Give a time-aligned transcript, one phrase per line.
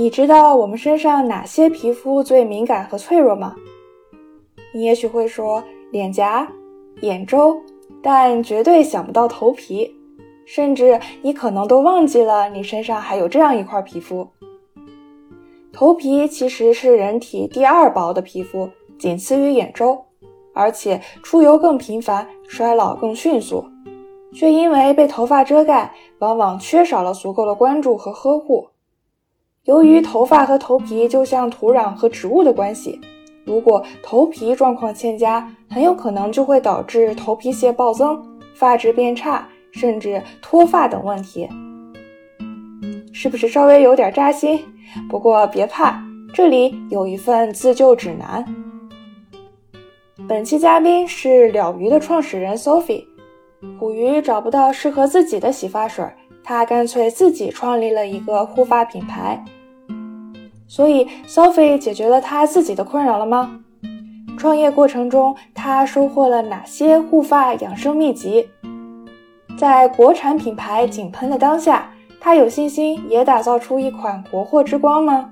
[0.00, 3.54] 你知道我们身上哪些皮肤最敏感和脆弱吗？
[4.72, 6.50] 你也许会说脸颊、
[7.02, 7.60] 眼周，
[8.02, 9.94] 但绝对想不到头皮，
[10.46, 14.26] 甚至你可能都忘记了你身上还有这样一块皮肤。
[15.70, 20.02] 头皮其实是人体第二薄的皮肤，仅次于眼周，
[20.54, 23.62] 而且出油更频繁，衰老更迅速，
[24.32, 28.66] 却因为被头发遮盖，往往缺少了足够的关注和呵护。
[29.66, 32.98] 由于头发和头皮就像土壤和植物的关系。
[33.44, 38.18] 如果头皮状况欠佳，很有可能就会导致头皮屑暴增、
[38.54, 41.46] 发质变差，甚至脱发等问题。
[43.12, 44.64] 是不是稍微有点扎心？
[45.10, 48.42] 不过别怕，这里有一份自救指南。
[50.26, 53.04] 本期嘉宾是了鱼的创始人 Sophie。
[53.78, 56.02] 虎鱼找不到适合自己的洗发水，
[56.50, 59.44] 他干脆自己创立了一个护发品牌。
[60.66, 63.60] 所以，Sophie 解决了他自己的困扰了吗？
[64.36, 68.48] 创业过程中，他收获了哪些护发养生秘籍？
[69.56, 75.30] 在国产品牌井喷的当下，他有信心也打造出一款国货之光吗？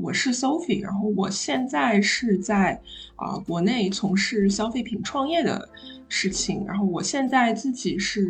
[0.00, 2.80] 我是 Sophie，然后我现在是在
[3.16, 5.68] 啊国内从事消费品创业的
[6.08, 8.28] 事情，然后我现在自己是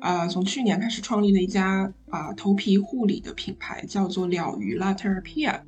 [0.00, 5.60] 啊从去年开始创立了一家啊头皮护理的品牌，叫做了鱼 La Terapia，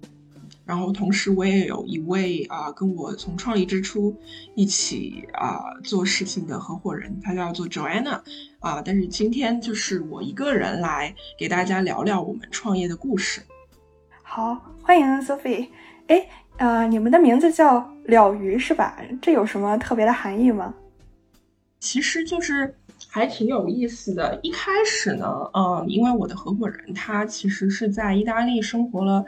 [0.67, 4.15] 然后同时我也有一位啊跟我从创立之初
[4.55, 8.21] 一起啊做事情的合伙人，他叫做 Joanna
[8.61, 13.41] 啊，但是今天就是我一个人来给大家聊聊我们创业的故事。
[14.31, 15.69] 好，欢迎 Sophie。
[16.09, 18.95] 哎，呃，你们的名字叫了鱼是吧？
[19.23, 20.75] 这有什么特别的含义吗？
[21.81, 22.77] 其实就是
[23.09, 24.39] 还挺有意思的。
[24.43, 29.25] 一开始呢，嗯，因为我的合伙人他其实是在意大利生活了，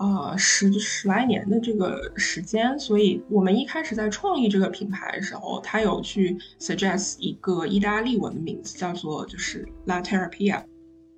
[0.00, 10.64] 呃，十十来年的这个时间，所以我们一开始在创立这个品牌的时候，他有去 suggest 一个意大利文的名字，叫做就是 La Terapia。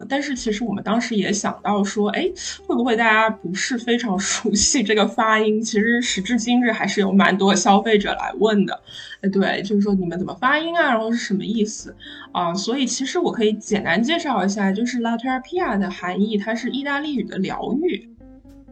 [0.08, 2.30] 但是其实我们当时也想到说，哎，
[2.66, 5.60] 会不会大家不是非常 熟悉这个发音？
[5.60, 8.80] 其实时至今日还是有蛮多消费者来问的，
[9.20, 10.88] 哎，对，就是说你们怎么发音啊？
[10.88, 11.94] 然后是什么意思
[12.32, 12.54] 啊？
[12.54, 18.08] 所以其实我可以简单介绍一下，就是 La Terapia 的含义，它是意大利语的疗愈。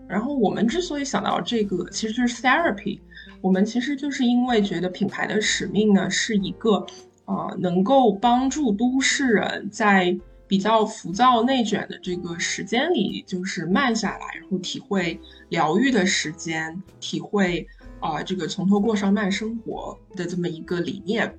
[0.08, 2.98] 然后我们之所以想到这个，其实就是 therapy。
[3.40, 6.84] 我们其实就是因为觉得品牌的使命呢，是一个
[7.24, 10.18] 啊，能够帮助都市人在
[10.50, 15.16] 比较浮躁内卷的这个时间里，就是慢下来，然后体会
[15.48, 17.64] 疗愈的时间，体会
[18.00, 21.32] 啊这个从头过上慢生活的这么一个理念。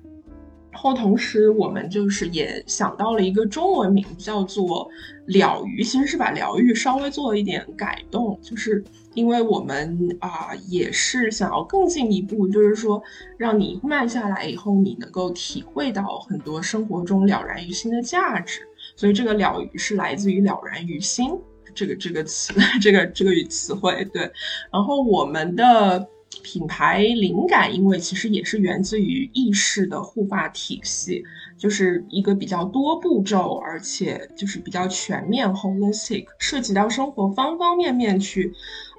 [0.70, 4.88] 然后同时，我们就是也想到了一个中文名，叫做
[5.28, 13.02] “了鱼”，其实是把疗愈稍微做了一点改动，就是因为我们啊也是想要更进一步，就是说
[13.36, 18.66] 让你慢下来以后，你能够体会到很多生活中了然于心的价值。
[18.96, 21.30] 所以这个了鱼是来自于了然于心
[21.74, 24.30] 这个这个词， 这个这个语词汇对。
[24.70, 26.06] 然后我们的
[26.42, 31.22] 品牌灵感，因为其实也是源自于意式的护发体系，
[31.56, 38.52] 就是一个比较多步骤，而且就是比较全面 holistic，涉及到生活方方面面去，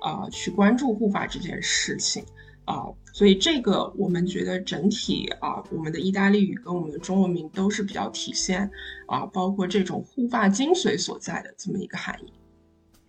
[0.04, 2.24] 呃，去关注护发这件事情
[2.66, 2.86] 啊。
[3.14, 8.70] 所以这个我们觉得整体啊，我们的意大利语跟我们的中文名都是比较体现
[9.06, 12.34] 啊，包括这种护发精髓所在的这么一个含义。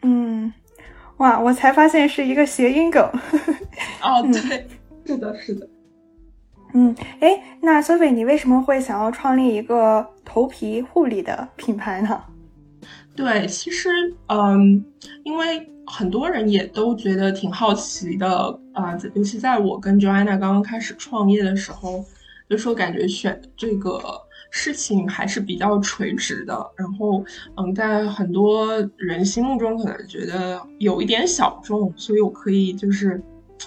[0.03, 0.53] 嗯，
[1.17, 3.03] 哇，我才发现是一个谐音梗。
[4.03, 4.69] 哦，对，
[5.07, 5.67] 是的，是的。
[6.75, 12.23] 嗯，哎，那 Sophie，你为什么会想要创立一个头皮护理的品牌呢？
[13.17, 13.89] 对，其实，
[14.27, 14.85] 嗯，
[15.25, 15.67] 因为。
[15.87, 22.05] 很多人也都觉得挺好奇的啊，尤其在我跟 Joanna 刚刚开始创业的时候，
[22.51, 24.01] 就说感觉选这个
[24.51, 26.71] 事情还是比较垂直的。
[26.77, 27.25] 然后，
[27.57, 33.23] 嗯，在很多人心目中可能觉得有一点小众，所以我可以就是，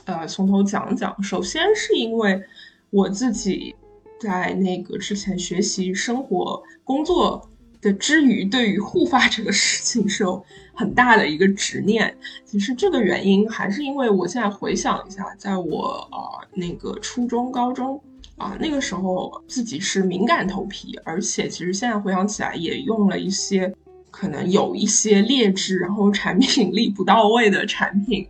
[0.05, 1.23] 呃，从头讲讲。
[1.23, 2.43] 首先是因为
[2.89, 3.75] 我自己
[4.19, 7.49] 在那个之前学习、生活、工作。
[7.81, 10.43] 的之余，对于护发这个事情是有
[10.73, 12.15] 很大的一个执念。
[12.45, 18.01] 其实这个原因还是因为我现在回想一下，在我呃那个初中、高中
[18.37, 23.73] 啊那个时候，自己是敏感头皮，而且其实现在回想起来也用了一些。
[24.09, 28.27] 可能有一些劣质，然后产品力不到位的产品，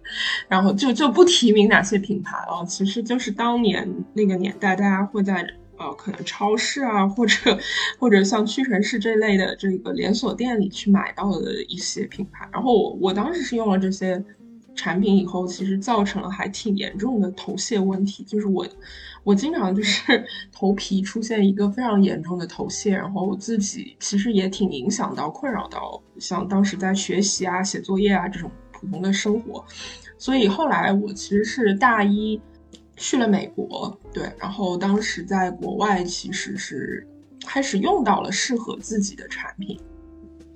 [0.50, 2.66] 然后就就不提名哪些品牌了。
[2.68, 5.48] 其实就是当年那个年代，大家会在
[5.78, 7.58] 呃可能超市啊，或者
[8.00, 12.48] 或者像屈臣氏这类的这个连锁店里去买到的一些品牌。
[12.52, 14.24] 然后我我当时是用了这些。
[14.76, 18.64] 产品以后其实造成了还挺严重的头屑问题，就是我，
[19.24, 29.66] 我经常就是 头皮出现一个非常严重的头屑，然后自己其实也挺影响到、困扰到像当时在学习啊、写作业啊这种普通的生活，
[30.20, 32.40] 所以后来我其实是大一
[32.98, 37.08] 去了美国，对，然后当时在国外其实是
[37.46, 39.80] 开始用到了适合自己的产品，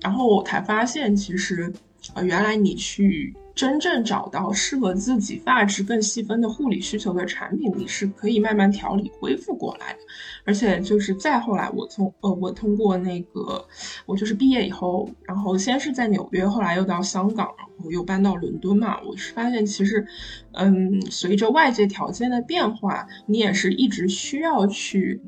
[0.02, 1.72] 然后我才发现其实，
[2.14, 3.34] 呃，原来你去。
[3.54, 9.98] 真正找到适合自己发质更细分的护理需求的产品，你是可以慢慢调理恢复过来的。
[10.44, 13.64] 而且就是再后来，我从呃，我通过那个，
[14.06, 19.00] 我就是毕业以后，然后先是在纽约，后来又到香港，然后又搬到伦敦嘛。
[19.02, 20.06] 我是发现其实，
[20.52, 25.20] 嗯，随着外界条件的变化，你也是一直需要去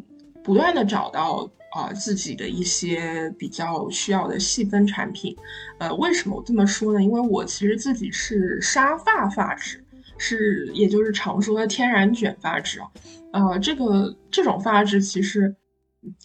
[0.42, 1.48] 不断的找到。
[1.74, 5.36] 啊，自己的一些比较需要的细分产品，
[5.78, 7.02] 呃，为什么我这么说呢？
[7.02, 9.84] 因为我其实自己是沙发发质，
[10.16, 12.86] 是也就是常说的天然卷发质啊，
[13.32, 15.52] 呃，这个这种发质其实，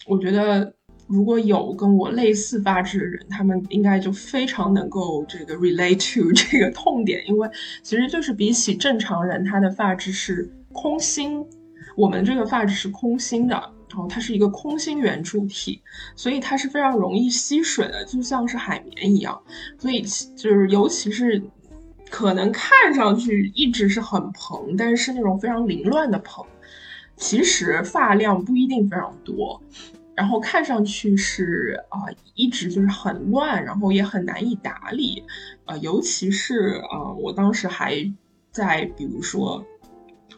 [0.06, 0.72] 我觉得
[1.08, 7.50] 如果有跟我类似发质的人，他们应该就非常能够这个 relate to 这个痛点，因为
[7.82, 11.44] 其实就是比起正常人，他的发质是空心，
[11.96, 13.60] 我们这个发质是空心的。
[13.90, 15.82] 然后它是一个空心圆柱体，
[16.14, 19.42] 所以它是非常容易吸水的，就像是海绵一样。
[19.80, 20.00] 所以
[20.36, 21.42] 就是尤其是
[22.08, 26.46] 可能看上去一直是很蓬，但是那种非常凌乱的蓬，
[27.16, 29.60] 其实发量不一定非常多。
[30.14, 31.98] 然后看上去是啊，
[32.36, 35.24] 一直就是很乱，然后也很难以打理。
[35.64, 37.96] 呃，尤其是啊，我当时还
[38.52, 39.64] 在比如说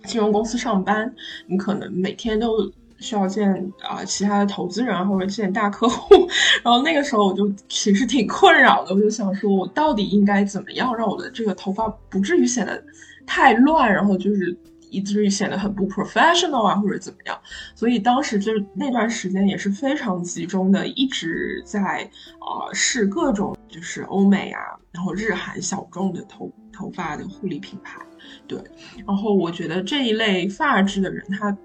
[0.06, 1.14] 金融公司上班，
[1.46, 2.72] 你可能每天都。
[3.02, 6.14] 需要见啊其他的投资人或者见大客户，
[6.62, 12.82] 然后那个时候我就其实挺困扰的，我就想说，我到底应该怎么样让我的这个头发不至于显得
[13.26, 14.56] 太乱，然后就是
[14.88, 17.36] 以至于显得很不 professional 啊，或者怎么样。
[17.74, 22.08] 所以当时就是那段时间也是非常集中的，一直在
[22.38, 24.60] 啊试各种就是欧美啊，
[24.92, 28.00] 然后日韩小众的头头发的护理品牌。
[28.46, 28.58] 对，
[29.06, 31.56] 然后我觉得这一类发质的人他。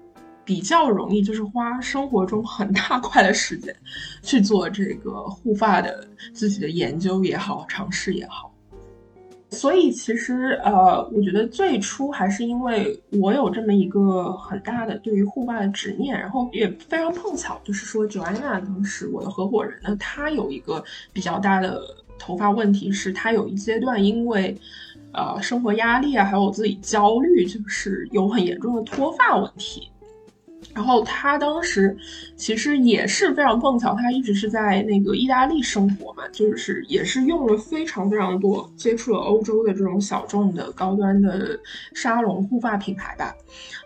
[0.48, 3.76] 比较容易，就是花生活中很大块的时间
[4.22, 8.50] 去做这个护发的自己的研究也好，尝试也好。
[9.50, 21.78] 所以其实呃，我觉得最初还是因为我有这么一个很大的对于护发的执念，然后也非常碰巧，就是说 Joanna 当时我的合伙人呢，他有一个比较大的
[22.18, 24.56] 头发问题，是他有一阶段因为
[25.12, 29.90] 呃生活压力啊，还有自己焦虑，就是有很严重的脱发问题。
[30.74, 31.96] 然后他当时
[32.36, 41.58] 其实也是非常碰巧，他一直是在那个意大利生活嘛，就是也是用了非常非常多，接触了欧洲的这种小众的高端的
[41.94, 43.34] 沙龙护发品牌吧。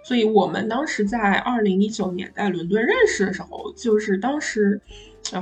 [0.05, 4.81] 所以我们当时在二零一九年在伦敦认识的时候，就是当时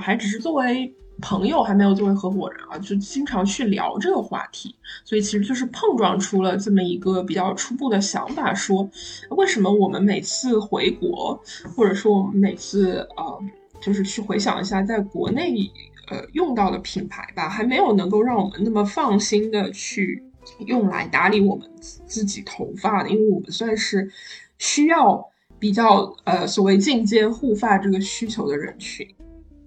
[0.01, 0.95] 还只是作为。
[1.21, 4.75] 朋友还没有作为合伙人啊，就经常去聊这个话题，
[5.05, 8.89] 所以其实就是碰撞出了这么一个比较初步的想法，说
[9.31, 11.41] 为什么我们每次回国，
[11.77, 13.39] 或者说我们每次呃，
[13.81, 15.71] 就是去回想一下在国内
[16.09, 20.23] 呃用到的品牌吧，还没有能够让我们那么放心的去
[20.67, 24.11] 用来打理我们自己头发的，因为我们算是
[24.59, 29.07] 需要比较呃所谓进阶护发这个需求的人群。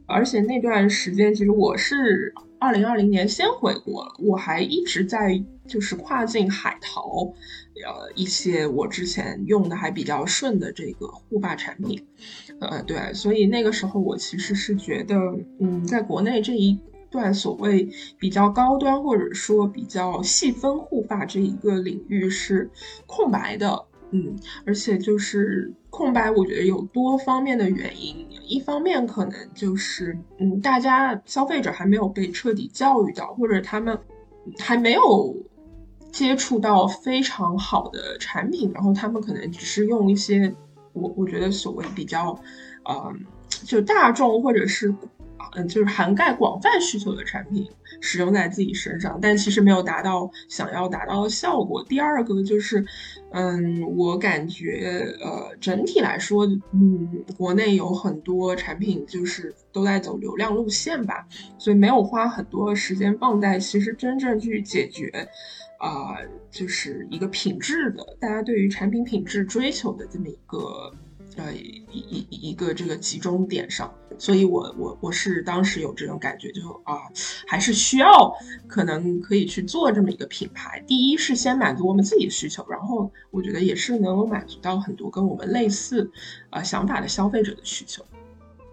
[0.06, 7.34] 而且那段时间，其实我是二零二零年先回国了，我还一直在就是跨境海淘，
[7.86, 12.06] 呃，一些我之前用的还比较顺的这个护发产品，
[12.60, 15.16] 呃，对，所以那个时候我其实是觉得，
[15.60, 16.80] 嗯，在国内这一
[17.10, 22.70] 段所谓比较高端或者说比较细分护发这一个领域是
[23.06, 23.86] 空白的。
[24.14, 28.28] 嗯，而且就是空白，我觉得有多方面的原因。
[28.48, 33.98] 一方面可能就是，嗯，大家消费者还没有被彻底教育到，或者他们
[34.60, 35.36] 还没有
[36.12, 40.54] 接触到非常好的产品，然后他们可能只是用一些
[40.92, 42.40] 我我觉得所谓比较，
[42.86, 43.12] 呃，
[43.66, 44.94] 就大众或者是
[45.56, 47.68] 嗯，就是涵盖广泛需求的产品
[48.06, 51.82] 使用在自己身上，但其实没有达到想要达到的效果。
[51.88, 52.86] 第二个就是，
[53.32, 61.26] 嗯，我感觉呃，整体来说，嗯，国内有很多产品就是都在走流量路线吧，
[61.58, 65.08] 所以没有花很多时间放在其实真正去解决，
[65.80, 66.18] 啊，
[66.52, 70.94] 就是一个品质的，大家对于产品品质追求的这么一个。
[71.36, 77.10] 呃，一一一个这个集中点上，所以我我我是当时有这种感觉，就啊，
[77.48, 78.32] 还是需要
[78.68, 80.80] 可能可以去做这么一个品牌。
[80.86, 86.08] 第一是先满足我们自己的需求，然后我觉得也是能够满足到很多跟我们类似
[86.52, 88.06] 呃想法的消费者的需求。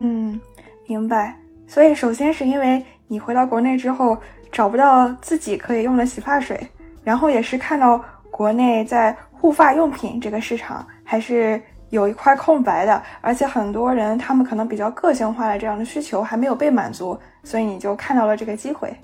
[0.00, 0.38] 嗯，
[0.86, 1.40] 明白。
[1.66, 4.18] 所以首先是因为你回到国内之后
[4.52, 6.68] 找不到自己可以用的洗发水，
[7.02, 11.58] 然后也是看到国内在护发用品这个市场还是。
[11.90, 18.94] 有一块空白的，而且很多人他们可能比较个性化的这样的需求还没有被满足，所以你就看到了这个机会。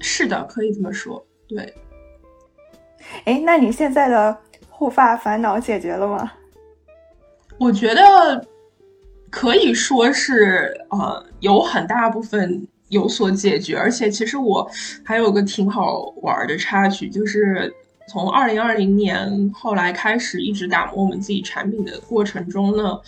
[0.00, 1.24] 是的，可以这么说。
[1.48, 1.72] 对。
[3.24, 4.36] 哎，那你现在的
[4.68, 6.32] 护发烦恼解决了吗？
[7.58, 8.44] 我觉得
[9.30, 14.68] 可以说是呃有很大部分有所解决，而且其实我
[15.04, 17.72] 还有个挺好玩的插曲，就是。
[18.08, 22.98] 从二零二零年后来开始，一直打磨我们自己产品的过程中呢，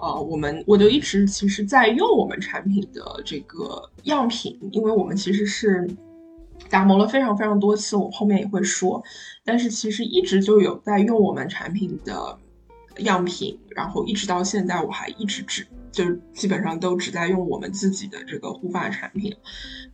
[0.00, 5.86] 呃，我们我就一直其实在用我们产品的这个样品，因为我们其实是
[6.70, 9.02] 打磨了非常非常多次，我后面也会说，
[9.44, 12.38] 但是其实一直就有在用我们产品的
[12.98, 19.34] 样品，然后一直到现在，我还一直只就是基本上都只在用我们自己的这个护发产品，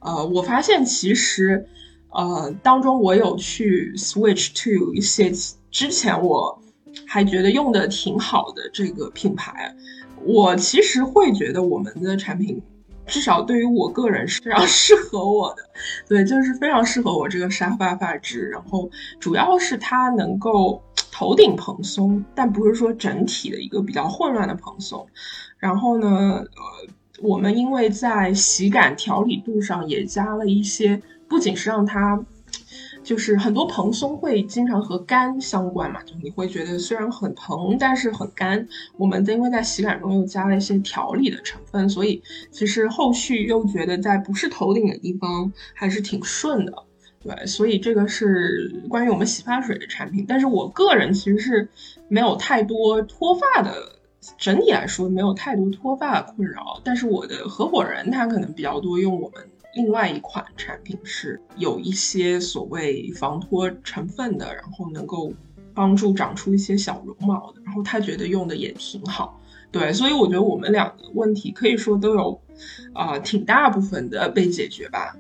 [0.01, 1.67] 呃，我发现其实。
[2.13, 5.33] 呃，当中我有去 switch to 一些
[5.71, 6.61] 之前我
[7.07, 9.75] 还觉得用的挺好的这个品牌，
[10.25, 12.61] 我其实会觉得我们的产品
[13.07, 15.63] 至少对于我个人是非常 适合我的，
[16.09, 18.49] 对，就是非常适合我这个沙发发质。
[18.49, 18.91] 然后
[19.21, 25.07] 主要是它能够头顶蓬松，但不是说整体的一个比较混乱的蓬松。
[25.59, 31.01] 然后呢，呃，我们因为在洗感调理度上也加了一些。
[31.31, 32.21] 不仅是让它，
[33.05, 38.67] 就是很多蓬松会经常和干相关嘛，就你会觉得虽然很蓬，但是很干。
[38.97, 42.21] 我们因为在洗感中又加了一些调理的成分，所以
[42.51, 46.73] 其实后续又觉得在不是头顶的地方还是挺顺的。
[47.23, 50.25] 对，所以这个是关于我们洗发水的产品。
[50.27, 51.69] 但是我个人其实是
[52.09, 53.73] 没有太多脱发的，
[54.37, 56.81] 整体来说没有太多脱发困扰。
[56.83, 59.47] 但是我的合伙人他可能比较多用我们。
[59.75, 65.33] 另外一款产品是有一些所谓防脱成分的，然后能够
[65.73, 72.41] 帮助长出一些小绒毛的，然后他觉得用的也挺好，对，所以我觉得我们两个问题可以说都有
[72.93, 75.15] 啊挺大部分的被解决吧。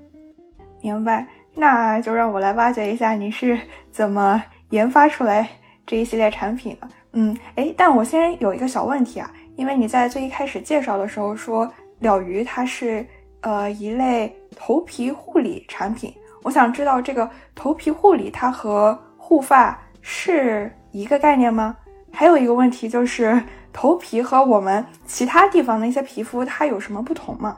[0.83, 3.57] 明白，那就让我来挖掘一下你是
[3.93, 5.49] 怎么研发出来
[5.87, 6.89] 这一系列产品的。
[7.13, 13.07] 嗯，哎，但我先有一个小问题啊，因为你在最一开始介绍的时候说了鱼它是
[13.43, 14.35] 呃一类。
[14.63, 16.13] 头皮护理产品，
[16.43, 21.75] 我想知道这个头皮护理它和护发是一个概念吗？
[22.13, 27.57] 还有一个问题就是，头皮和我们其他地方的一些皮肤它有什么不同吗？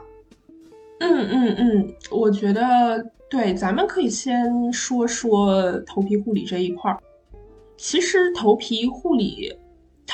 [1.01, 6.97] 嗯嗯嗯，我觉得对，咱们可以先说说头皮护理这一块儿。
[7.75, 9.53] 其实头皮护理。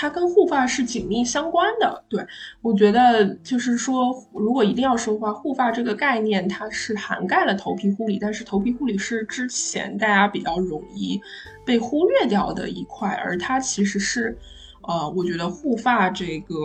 [0.01, 2.25] 它跟护发是紧密相关的，对
[2.61, 11.19] 我觉得就是说，如果一定要说话，护发这个概念它是涵盖了头皮护理，但是头皮护理是之前大家比较容易
[11.65, 14.37] 被忽略掉的一块，而它其实是，
[14.83, 16.55] 呃，我觉得护发这个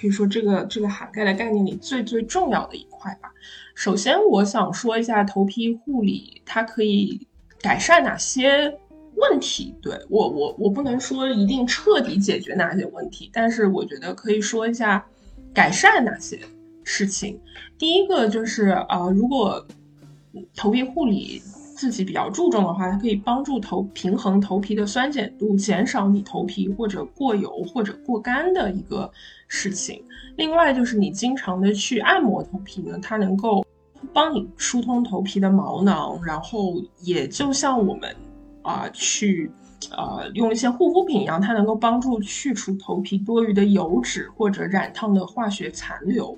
[0.00, 3.30] 可以说这个这个涵盖的概念里最最重要的一块吧。
[3.76, 7.28] 首先，我想说一下头皮护理它可以
[7.60, 8.76] 改善哪些。
[9.16, 15.04] 问题对我我我不能说一定彻底解决哪些问题，但是我觉得可以说一下
[15.54, 16.38] 改善哪些
[16.84, 17.40] 事情。
[17.78, 19.66] 第一个就是啊，如果
[20.54, 21.40] 头皮护理
[21.74, 29.10] 自己比较注重的话，它可以帮助头平衡头皮的酸碱度，减少你头皮或者过油或者过干的一个
[29.48, 30.02] 事情。
[30.36, 33.64] 另外就是你经常的去按摩头皮呢，它能够
[34.12, 38.14] 帮你疏通头皮的毛囊，然后也就像我们。
[38.66, 39.48] 啊，去，
[39.96, 46.36] 呃，用一些护肤品一样，它能够帮助去除头皮多余的油脂或者染烫的化学残留，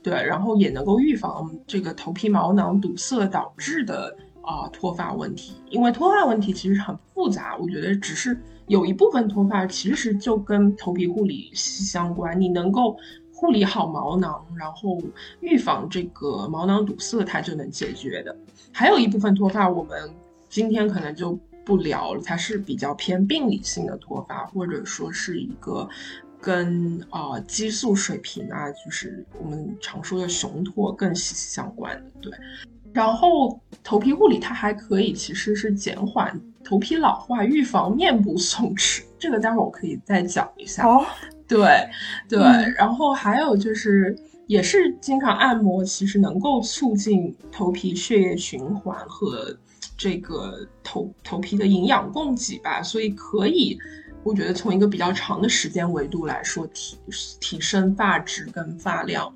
[0.00, 5.54] 对，然后也能够预防这个头皮毛囊堵塞导致的啊脱发问题。
[5.68, 8.38] 因为脱发问题其实很复杂，我觉得只是
[8.68, 12.40] 有一部分脱发其实就跟头皮护理相关。
[12.40, 12.96] 你能够
[13.32, 15.02] 护理好毛囊，然后
[15.40, 18.36] 预防这个毛囊堵塞，它就能解决的。
[18.72, 20.08] 还有一部分脱发，我们
[20.48, 25.88] 今天可能就不聊了，它是比较偏病理性的脱发，或者说是一个
[26.40, 32.10] 跟啊激素水平啊，就是我们常说的雄脱更息息相关的。
[32.20, 32.32] 对，
[32.92, 39.02] 然后头皮护理它还可以其实是减缓头皮老化，预防面部松弛。
[39.18, 40.86] 这个待会儿我可以再讲一下。
[40.86, 41.04] 哦，
[41.48, 41.88] 对
[42.28, 42.38] 对，
[42.76, 44.14] 然后还有就是，
[44.46, 49.56] 也是经常按摩，其实能够促进头皮血液循环和
[49.96, 53.78] 这个头头皮的营养供给吧，所以可以，
[54.22, 56.98] 我觉得从一个比较长的时间维度来说，提
[57.40, 59.32] 提升发质跟发量。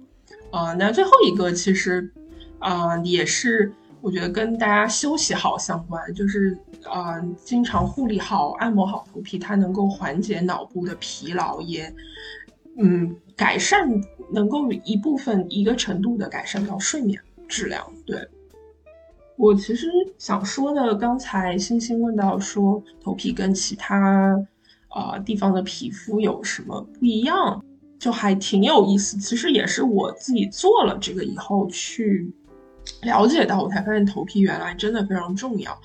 [0.51, 2.11] 呃，那最后一个其实，
[2.59, 11.95] 啊，也是我觉得跟大家休息好相关，就是啊，经常护理好、按摩好头皮，它能够缓解脑部的疲劳，也
[12.79, 13.89] 嗯改善，
[14.33, 17.85] 能够一部分一个程度的改善到睡眠质量。
[18.07, 18.27] 对
[19.39, 19.87] 我其实
[20.19, 24.37] 想说的，刚才星星问到说头皮跟其他
[24.89, 27.65] 啊地方的皮肤有什么不一样？
[28.01, 32.33] 就还挺有意思，其实也是我自己做了这个以后去
[33.03, 35.77] 了解到，我才发现头皮原来真的非常重要。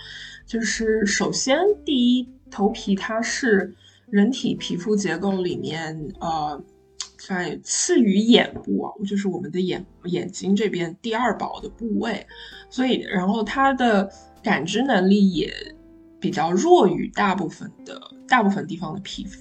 [0.46, 3.74] 就是首先第一，头皮它是
[4.10, 6.62] 人体皮肤结构里面呃
[7.28, 12.26] 在次于眼部啊，就是我们的眼眼睛这边第二薄的部位，
[12.70, 14.12] 所以然后它的
[14.44, 15.54] 感知能力也
[16.20, 19.40] 比较弱于大部分的大部分地方的皮肤，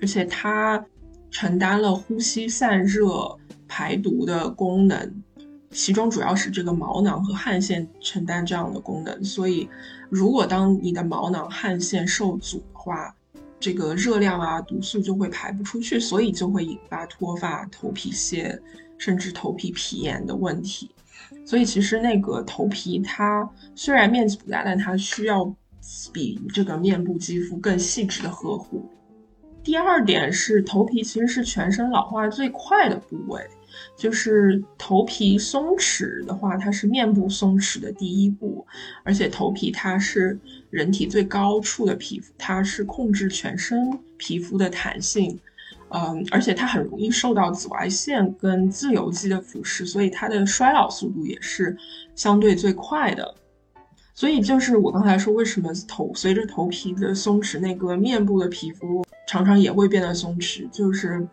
[0.00, 0.84] 而且它。
[1.28, 3.36] 承担了呼吸、散热、
[3.68, 5.22] 排毒的功能，
[5.70, 9.22] 其中主要是这个毛囊和汗腺承担这样的功能。
[9.22, 9.68] 所以，
[10.08, 13.14] 如果当你的毛囊、汗腺受阻的话，
[13.58, 18.60] 这个热量啊、毒素就会排不出去，所以就会引发脱发、头皮屑，
[18.98, 20.90] 甚至头皮皮炎的问题。
[21.44, 25.44] 所以，其实那个头皮它虽然面积不大，但它需要
[26.12, 28.88] 比这个面部肌肤更细致的呵护。
[29.64, 33.44] 第二点是，头皮其实是全身老化最快的部位，
[33.96, 38.66] 就是头皮松弛的话，它是面部松弛的第一步，
[39.02, 40.38] 而且头皮它是
[40.68, 45.38] 人体最高处的皮肤，它是控制全身皮肤的弹性，
[45.88, 51.74] 嗯，而且它很容易受到紫外线跟自由基的腐蚀，所以它的衰老速度也是
[52.14, 53.34] 相对最快的。
[54.12, 60.66] 所以就是我刚才说，为什么头随着头皮的松弛，那个面部的皮肤常常也会变得松弛。
[60.70, 61.26] 就是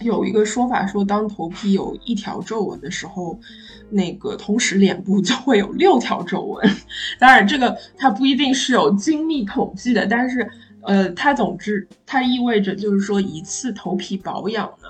[0.00, 3.38] 有一个说法说，当头皮有一条皱纹的时候，
[3.90, 6.70] 那个同时脸部就会有六条皱纹。
[7.20, 10.50] 当然，这个它不一定是有精密统计的，但是
[10.82, 14.88] 呃，它总之它意味着就是说，一次头皮保养呢，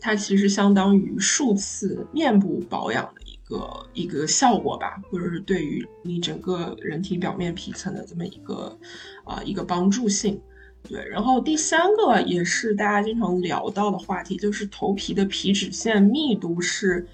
[0.00, 3.34] 它其实相当于数次面部保养的一。
[3.46, 8.74] 个一个效果吧，或者是对于你整个人体表面皮层的这么一个
[9.22, 10.40] 啊一个帮助性，
[10.88, 11.06] 对。
[11.08, 17.06] 然后第三个也是大家经常聊到的话题，就是头皮的皮脂腺密度是，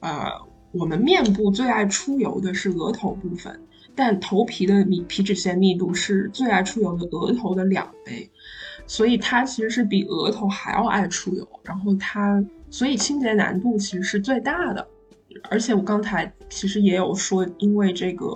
[0.00, 0.30] 呃，
[0.72, 3.60] 我们面部最爱出油的是额头部分，
[3.94, 8.30] 但头皮的皮皮脂腺密度是最爱出油的额头的两倍，
[8.86, 14.86] 所以它其实是比额头还要爱出油，然后它所以清洁难度其实是最大的。
[15.50, 18.26] 而且我刚才其实也有说，因为这个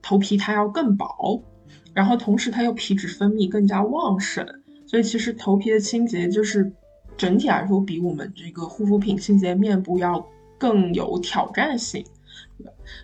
[0.00, 1.40] 头皮它要更薄，
[1.96, 4.46] 然后同时它又皮脂分泌更加旺盛，
[4.86, 6.70] 所以其实头皮的清洁就是
[7.16, 10.24] 整体来说比我们这个护肤品清洁面部要
[10.58, 12.04] 更有挑战性。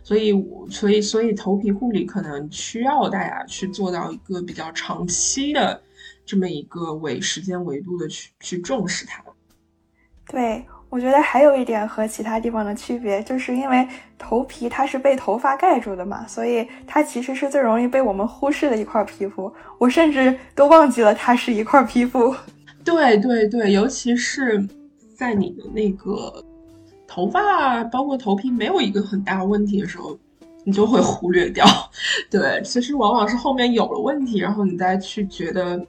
[0.05, 0.33] 所以，
[0.71, 5.83] 所以，所以头皮护理可能需要大家去做到一个比较长期的
[6.27, 9.25] 这么一个维时间维度的去去重视它。
[10.29, 10.67] 对。
[10.93, 19.51] 我觉得还有一点和其他地方的区别，就是因为头皮它是被头发盖住的嘛，所以它其实是最容易被我们忽视的一块皮肤。
[19.79, 22.37] 我甚至都忘记了它是一块皮肤。
[22.85, 24.69] 对对对，尤其是
[25.17, 26.45] 在你的那个
[27.07, 30.15] 头发包括头皮没有一个很大问题的时候，
[30.63, 31.65] 你就会忽略掉。
[32.29, 35.83] 对，其实往往是后面有了问题，然后你再去觉得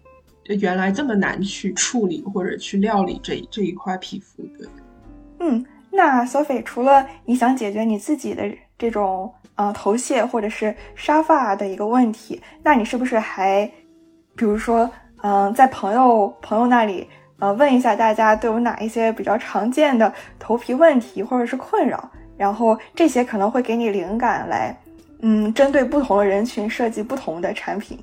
[0.46, 4.42] 原来这么难去处理或者去料理这这一块皮肤。
[4.58, 4.66] 对。
[5.46, 13.70] 嗯，那 Sophie 除了你想解决你自己的这种呃头屑或者是沙发的一个问题，那你是不是还，
[14.38, 14.90] 比如说
[15.22, 17.06] 嗯，在朋友朋友那里
[17.40, 24.74] 呃问一下大家都有哪一些比较常见的头皮问题或者是困扰，然后这些可能会给你灵感来
[25.20, 28.00] 嗯针对不同的人群设计不同的产品。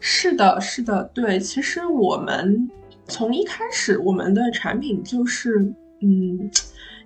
[0.00, 2.68] 是的，是的，对，其实我们
[3.06, 5.72] 从一开始我们的产品就是。
[6.02, 6.50] 嗯，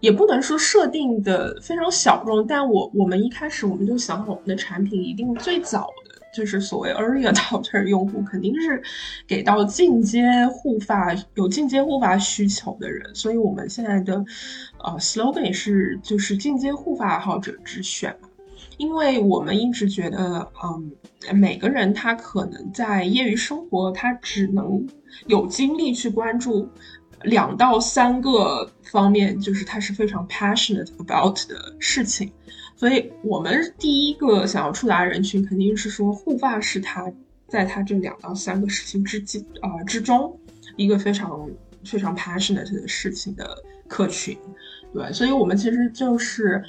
[0.01, 8.83] 也不能说设定的非常小众，但我我们一开始我们就想好，我们的产品一定最早的就是所谓 early adopter 用户，肯定是
[9.27, 14.25] 给到进阶护发有进阶护发需求的人，所以我们现在的
[14.83, 18.15] 呃 slogan 是就是进阶护发爱好者之选。
[18.77, 20.91] 因为我们一直觉得，嗯，
[21.33, 24.85] 每个人他可能在业余生活，他只能
[25.29, 26.69] 有精力去关注
[27.25, 32.31] 两到三个方面，就是他是非常 passionate about 的事情。
[32.77, 37.11] 所以，我们第一个想要触达人群，肯定是说护发是他
[37.49, 40.39] 在他这两到三个事情之间啊之中
[40.77, 41.49] 一个非常
[41.85, 43.57] 非常 passionate 的事情的
[43.89, 44.37] 客群。
[44.93, 46.63] 对，所以我们其实就是。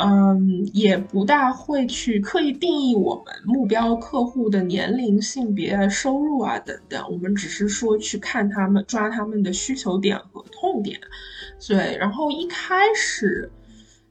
[0.00, 10.98] 嗯，也不大会去刻意定义我们目标客户的年龄、性别、收入啊等等，我们只是说去看他们，抓他们的需求点和痛点。
[11.68, 13.50] 对，然后一开始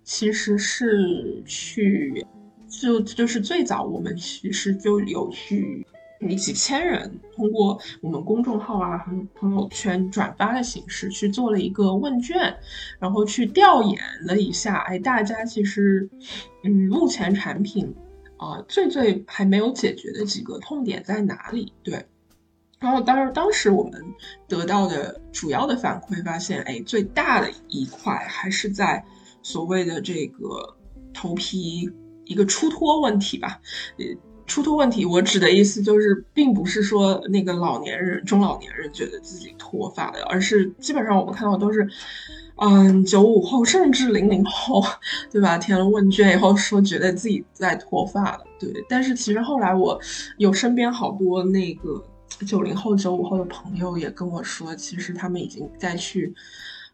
[0.04, 2.26] 其实是去，
[2.70, 5.86] 就就是最早我们其实就有去。
[6.24, 12.56] 你几千人通过我们公众号啊和朋友圈转发的形式去做了一个问卷，
[13.00, 16.08] 然后去调研了一下，哎，大家其实，
[16.64, 17.92] 嗯，目前产品
[18.38, 21.74] 啊最最还没有解决的几个痛点在哪里？
[21.82, 22.06] 对，
[22.80, 24.00] 然后当然当时我们
[24.48, 29.04] 得到的主要的反馈发现，哎，最大的一块还是在
[29.42, 30.78] 所谓的这个
[31.14, 31.90] 头皮
[32.26, 33.60] 一个出脱问题吧，
[33.98, 34.06] 呃。
[34.52, 41.88] 出脱问题，我指的意思就是，并不是说那个老年人、中老年人觉得自己脱发的，而是基本上我们看到都是，
[42.58, 44.84] 嗯，九五后甚至零零后，
[45.32, 45.58] 对吧？
[45.58, 48.70] 填了问卷以后说觉得自己在脱发了，对。
[48.90, 49.98] 但是其实后来我
[50.36, 52.04] 有身边好多那个
[52.46, 56.34] 九零后、九五后的朋友也跟我说，其实他们已经在去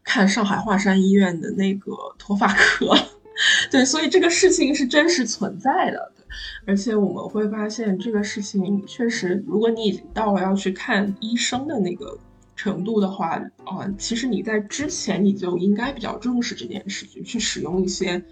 [0.04, 2.94] 看上海华山医院的那个脱发科，
[3.68, 6.12] 对，所以这个事情是真实存在的。
[6.66, 12.18] 而且我们会发现这个事情确实，如果你已经到了要去看医生的那个
[12.56, 18.22] 程度的话，啊，其实你在之前你就应该比较重视这件事情，去使用一些，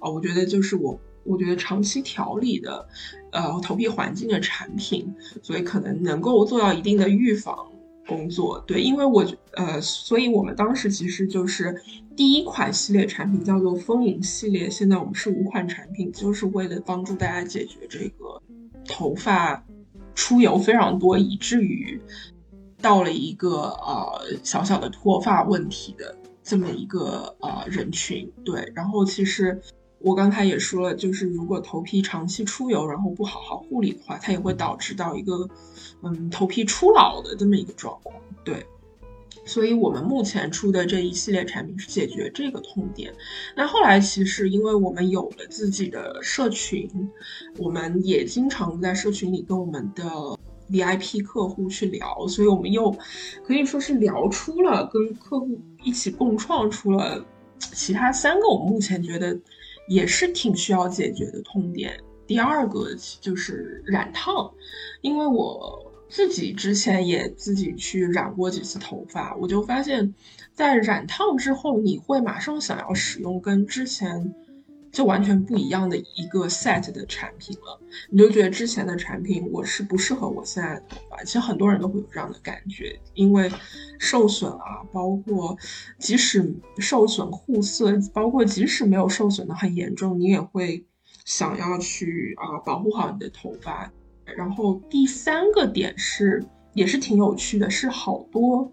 [0.00, 2.88] 啊，我觉得就是我，我觉得长期调理的，
[3.30, 7.54] 呃，头皮环境的产品，所以可能能够做到一定的预防。
[8.06, 11.74] 工作对，因为我呃，所以我们当时其实就是
[12.14, 18.40] 第一款系列产品叫做丰盈系列，现在我们是五款产品，就是为了帮助大家解决这个
[18.86, 19.64] 头发
[20.14, 22.00] 出油非常多，以至于
[22.80, 28.30] 到了一个呃小小的脱发问题的这么一个呃人群。
[28.44, 29.58] 对，然后其实
[29.98, 35.48] 我刚才也说了，就是如果头皮长期出油，然后不好好护理的话，它也会导致到一个。
[36.04, 38.14] 嗯，头皮初老的这么一个状况，
[38.44, 38.66] 对，
[39.46, 43.12] 所以我们目前出的这一系列产品是解决这个痛点。
[43.56, 46.90] 那后来其实因为我们有了自己的社群，
[47.58, 50.04] 我们也经常在社群里跟我们的
[50.70, 52.94] VIP 客户去聊，所以我们又
[53.46, 57.24] 可以说是聊出了跟客户一起共创出了
[57.58, 59.38] 其他三个我们目前觉得
[59.88, 61.98] 也是挺需要解决的痛点。
[62.26, 62.88] 第二个
[63.20, 64.50] 就是染烫，
[65.02, 70.14] 因为我自己之前也自己去染过几次头发，我就发现，
[70.52, 74.32] 在染烫之后，你会马上想要使用跟之前
[74.92, 77.80] 就完全不一样的一个 set 的产品了。
[78.10, 83.50] 你就觉得之前的产品我是不适合我现在的头发，其实很多人都会有这样的感觉，因为
[83.98, 85.58] 受损啊，包括
[85.98, 90.86] 即使受损护色，包括即使没有受损的很严重，你也会。
[91.24, 93.90] 想要去啊保护好你的头发，
[94.36, 98.70] 然后第三个点是也是挺有趣的，是好多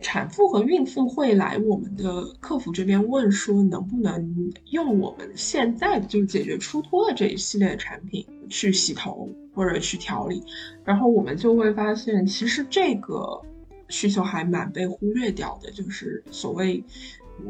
[0.00, 10.42] 产妇和孕妇会来我们的客服这边问说，能不能用我们现在就解决出脱的这一系列产品去洗头或者去调理，
[10.84, 13.40] 然后我们就会发现，其实这个
[13.88, 16.82] 需求还蛮被忽略掉的，就是所谓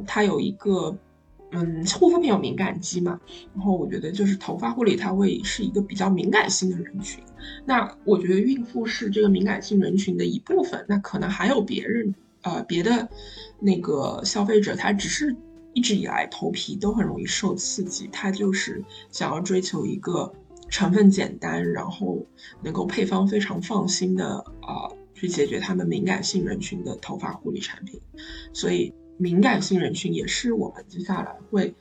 [0.07, 0.97] 它有一个。
[1.57, 3.21] 嗯，护肤品有敏感肌嘛，
[3.55, 7.23] 然后我觉得就是头发护理，它会是一个比较敏感性的人群。
[7.65, 12.13] 那我觉得孕妇是这个敏感性人群的一部分，那可能还有别人，
[12.43, 13.09] 呃，别的
[13.61, 15.37] 那个消费者，他只是
[15.75, 20.33] 一直以来头皮都很容易受刺激，他就是想要追求一个
[20.69, 22.27] 成分简单，然后
[22.65, 28.01] 能够配方非常放心的啊，去解决他们敏感性人群的头发护理产品，
[28.53, 28.93] 所以。
[29.17, 31.75] 敏感性人群也是我们接下来会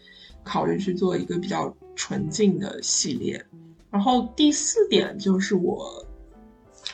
[0.43, 3.43] 考虑去做一个比较纯净的系列。
[3.89, 6.05] 然后第四点就是我，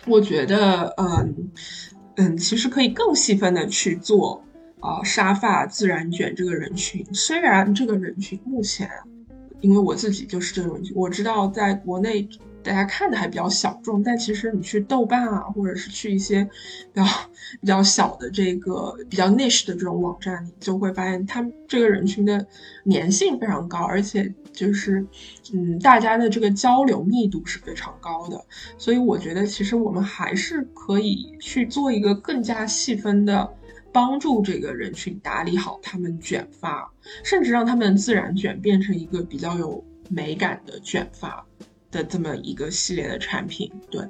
[0.06, 1.52] 我觉得，嗯
[2.16, 4.44] 嗯，其实可以更细分的去做
[4.80, 8.90] 啊沙发自然卷这个人群，虽然这个人群目前，
[9.62, 12.28] 因为我自己就是这个人群，我知道在国内。
[12.64, 16.44] 大家看的还比较小众，但其实你去豆瓣啊，或者是去一些
[16.94, 17.04] 比较
[17.62, 22.46] 比较小的这个比较 niche 的这种网站，你就会发现他们这个人群的
[22.90, 25.06] 粘性非常高，而且就是
[25.54, 28.44] 嗯，大家的这个交流密度是非常高的。
[28.78, 33.50] 所以我觉得，其实我们还是可以去做一个更加细分的，
[33.92, 36.92] 帮助这个人群打理好他们卷发，
[37.24, 41.46] 甚至让他们自然卷变成一个比较有美感的卷发。
[41.92, 44.02] 的这么一个系列的产品，对，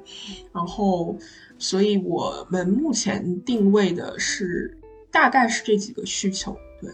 [0.52, 1.16] 然后，
[1.58, 4.76] 所以我们目前定位的是
[5.10, 6.90] 大概是这几个需求，对，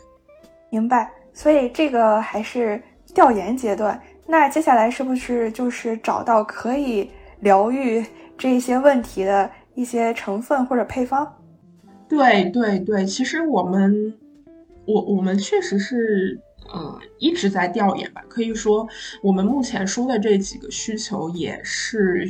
[0.70, 1.10] 明白。
[1.32, 2.80] 所以这个还是
[3.14, 8.04] 调研阶段，那接下来是不是就是找到可以疗愈
[8.38, 11.30] 这些问题的一些成分或者配方？
[12.08, 14.14] 对对对，其实我们，
[14.86, 16.40] 我我们确实是。
[16.72, 18.86] 呃，一直在调研吧，可以说
[19.22, 22.26] 我们目前说的这几个需求，也是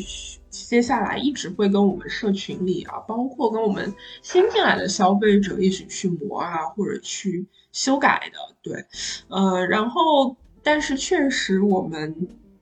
[0.51, 8.39] 接下来一直会跟我们社群里啊，包括跟我们新进来的消费者一起去磨啊，或者去修改的。
[8.63, 8.85] 对，
[9.29, 12.15] 呃，然后但是确实我们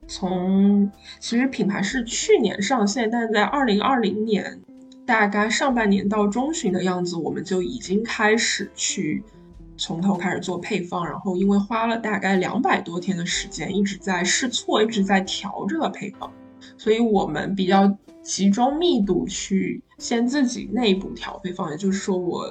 [0.07, 4.61] 从其实品牌是去年上线，但是在二零二零年
[5.05, 9.23] 大概上半年到中旬的样子，我们就已经开始去。
[9.77, 16.31] 从头开始做配方，然后因为花了大概两百多天的时间，一直在试错，一直在调这个配方，
[16.77, 21.69] 所以我们比较集中密度去先自己内部调配方。
[21.71, 22.47] 也就是说，我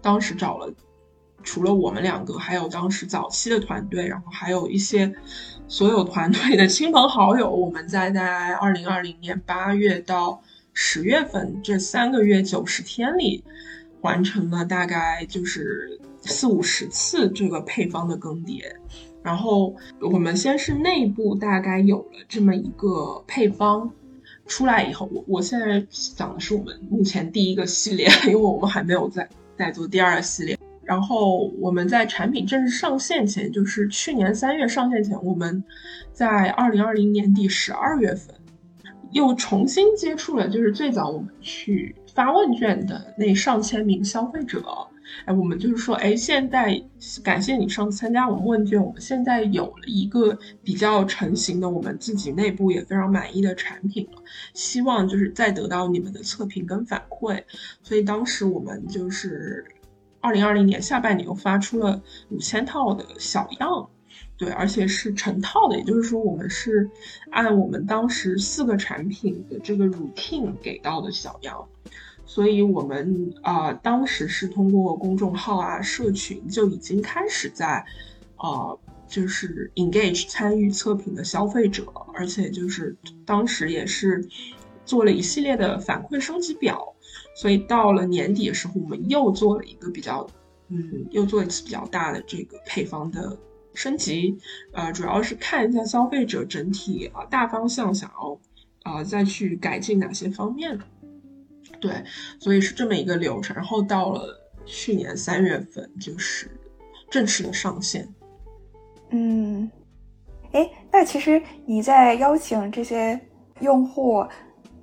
[0.00, 0.72] 当时找了
[1.42, 5.12] 除了我们两个，还有当时早期的团队，然后还有一些
[5.66, 10.40] 所有团队的亲朋好友，我们在在二零二零年八月到
[10.72, 13.42] 十月份这三个月九十天里，
[14.02, 16.00] 完成了大概就是。
[16.30, 18.62] 四五十次这个配方的更迭，
[19.22, 23.90] 然后我们先是内部大概有了这么一个配方
[24.46, 30.58] 出来以后，我我现在讲的是我们目前第一个系列， 因为我们还没有在在做第二个系列。
[30.82, 35.62] 然后我们在产品正式上线前，就是去年三月上线前，我们
[36.12, 38.34] 在二零二零年底十二月份
[39.12, 44.64] 又重新接触了，就是最早我们去发问卷的那上千名消费者。
[45.24, 46.82] 哎，我们就是说，哎，现在
[47.22, 54.22] 感谢你上次参加我们问卷，我们现在有了一个比较成型的，我们自己内部也非常满意的产品了。
[54.54, 57.42] 希望就是再得到你们的测评跟反馈。
[57.82, 59.64] 所以当时我们就是
[60.20, 63.88] 二零二零年下半年又发出了五千套的小样，
[64.36, 66.88] 对，而且是成套的，也就是说我们是
[67.30, 71.66] 按我们当时四个产品的这个 routine 给到的小样。
[72.32, 77.84] 所以，我们啊，当时是通过公众号啊、社群就已经开始在，
[78.36, 84.24] 呃，就是 engage 参与测评的消费者，而且就是当时也是
[84.84, 86.94] 做了一系列的反馈升级表。
[87.34, 90.24] 所以到了年底的时候，我们又做了一个比较，
[90.68, 93.36] 嗯，又做一次比较大的这个配方的
[93.74, 94.38] 升级，
[94.70, 98.40] 呃，主要是看一下消费者整体啊大方向想要
[98.84, 100.78] 啊再去改进哪些方面。
[101.80, 101.90] 对，
[102.38, 106.50] 所以是这么一个流程，然后到了去年三月份，就是
[107.08, 108.06] 正式的上线。
[109.10, 109.68] 嗯，
[110.52, 113.18] 哎，那其实你在邀请这些
[113.60, 114.24] 用户，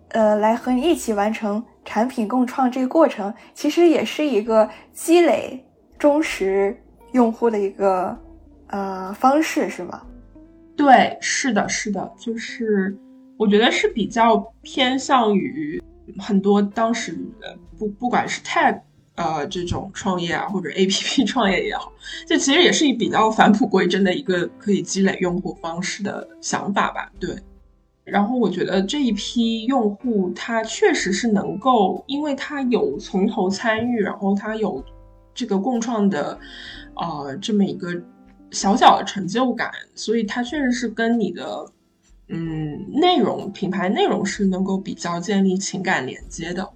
[0.09, 5.63] 呃，来和你一起完成产品共创这个过程，其实也是一个积累
[5.99, 6.75] 忠实
[7.11, 8.17] 用户的一个
[8.67, 10.01] 呃方式，是吗？
[10.75, 12.97] 对，是的，是的，就是
[13.37, 15.79] 我觉得是比较偏向于。
[16.19, 17.17] 很多当时
[17.77, 18.81] 不不管是 tag
[19.15, 21.91] 呃这种创业啊，或者 A P P 创业也好，
[22.25, 27.11] 这其实也是比较返璞归真的一个可以积累用户方式的想法吧。
[27.19, 27.35] 对，
[28.03, 34.83] 然后我觉得这一批用户他确实是能够，因为他有从头参与，然后他有
[35.33, 36.39] 这个共创的
[36.95, 37.89] 呃这么一个
[38.51, 41.65] 小小的成就感，所以他确实是跟你的。
[42.29, 46.69] 嗯，内容品牌内容是能够比较建立情感连接的。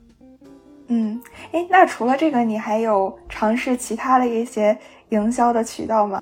[0.87, 4.77] 嗯，哎，那除了这个，你还有尝试其他的一些
[5.09, 6.21] 营销的渠道吗？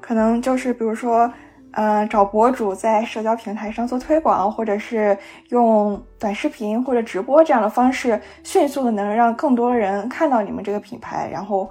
[0.00, 1.30] 可能就是比如说，
[1.72, 5.16] 呃，找博主在社交平台上做推广，或者是
[5.50, 11.70] 用短视频或者直播这样的方式，迅速的能让更多人看到你们这个品牌，然后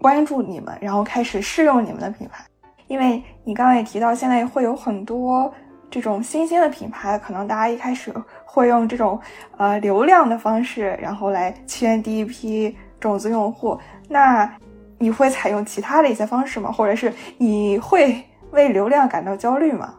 [0.00, 2.44] 关注你们，然后开始试用你们的品牌。
[2.86, 5.52] 因为你刚刚也提到，现在会有很多。
[5.90, 8.12] 这种新兴的品牌，可能大家一开始
[8.44, 9.20] 会用这种
[9.56, 13.78] 呃流量的方式，然后来签第一批种子用户。
[14.08, 14.50] 那
[14.98, 16.70] 你会采用其他的一些方式吗？
[16.70, 19.94] 或者是你会为流量感到焦虑吗？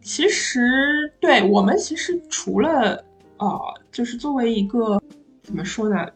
[0.00, 0.60] 其实，
[1.20, 3.04] 对我们其实除了
[3.38, 5.00] 呃，就是作为一个
[5.42, 6.08] 怎么说呢？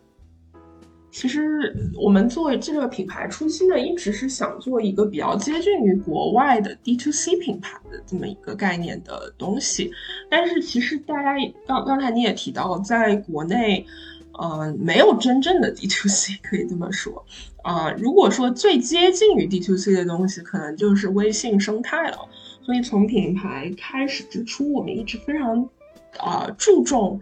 [1.16, 9.90] 其实我们作为这个品牌初期呢，一直是想做一个比较接近于国外的 D to C 品牌的这么一个概念的东西。
[10.29, 11.35] 但是其实大家
[11.66, 13.87] 刚刚才你也提到，在国内，
[14.38, 17.24] 呃，没有真正的 D to C，可以这么说。
[17.62, 22.18] 啊，如果说最接近于 D to C 的东西，可能就是微信生态了。
[22.61, 25.66] 所以从品牌开始之初，我们一直非常
[26.18, 27.18] 啊注重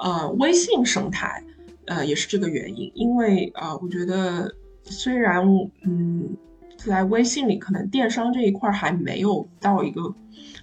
[0.00, 1.42] 呃微信生态。
[1.86, 5.44] 呃，也是这个原因，因为啊，我觉得虽然
[5.84, 6.36] 嗯，
[6.76, 10.14] 在微信里可能电商这一块还没有到一个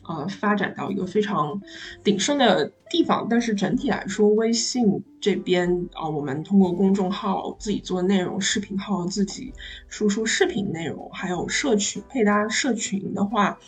[0.08, 1.62] 呃发展到一个非常
[2.04, 9.54] 鼎盛的地方，但是整体来说，微信这边啊，我们通过公众号自己做内容，视频号自己
[9.88, 13.60] 输出视频内容，还有社群配搭社群的话，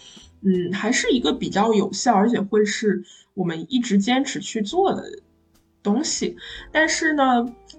[0.42, 5.04] 嗯，还是一个比较有效，而且会是我们一直坚持去做的。
[5.84, 6.36] 东西，
[6.72, 7.24] 但是呢，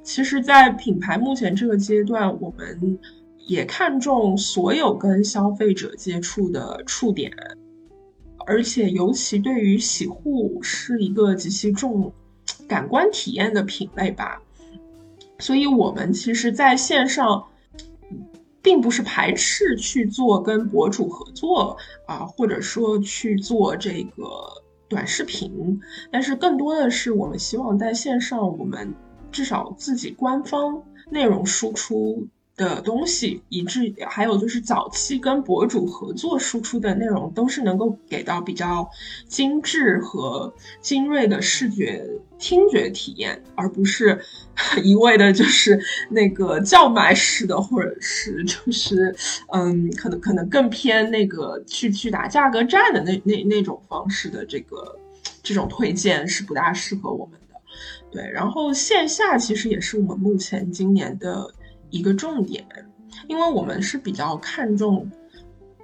[0.03, 2.99] 其实，在品牌目前这个阶段，我们
[3.47, 7.33] 也看重所有跟消费者接触的触点，
[8.47, 12.13] 而且尤其对于洗护是一个极其重
[12.67, 14.43] 感官体验的品类吧，
[15.39, 17.45] 所以我们其实在线上，
[18.61, 24.25] 并不是排斥去做跟博主合作啊，或者说去做这个。
[24.93, 28.95] 短视频，但是更多的是我们希望在线上，我们
[29.31, 32.29] 至少自己官方内容输出
[32.63, 38.89] 的东西，以致还有就是早期跟博主合作输出的内容，都是能够给到比较
[39.27, 44.21] 精致和精锐的视觉、听觉体验，而不是
[44.85, 49.15] 一味的就是那个叫卖式的，或者是就是
[49.53, 54.99] 嗯，可能可能更偏那个去去打价格战的那那那种方式的这个
[55.43, 57.57] 这种推荐是不大适合我们的。
[58.11, 61.53] 对，然后线下其实也是我们目前今年的。
[61.93, 62.65] 一个重点，
[63.29, 65.09] 因为我们是比较看重，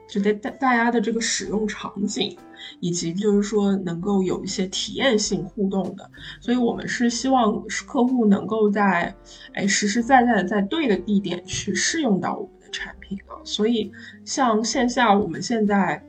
[0.09, 2.35] 就在大大家的这个使用场景，
[2.81, 9.15] 以及就是说能够有一些体验性互动的，所以我们是希望客户能够在
[9.53, 13.37] 哎实实在在的在对的地点去试用到我们的产品啊。
[13.45, 13.93] 所以
[14.25, 16.03] 像线下，我们现在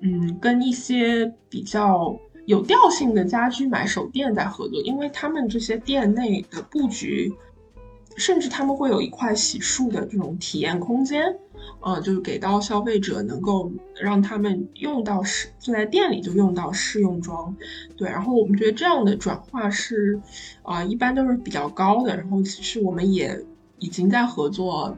[0.00, 7.32] 嗯跟一些比较有调性的家居买手店在合作，因为他们这些店内的布局。
[8.16, 11.36] 甚至他们会有一块洗漱的这种体验空间，
[11.80, 17.54] 呃，就是给到消费者，能够让他们用到试就在店里就用到试用装，
[17.96, 18.08] 对。
[18.08, 20.20] 然后我们觉得这样的转化是，
[20.62, 22.16] 啊，一般都是比较高的。
[22.16, 23.38] 然后其实我们也
[23.78, 24.96] 已经在合作，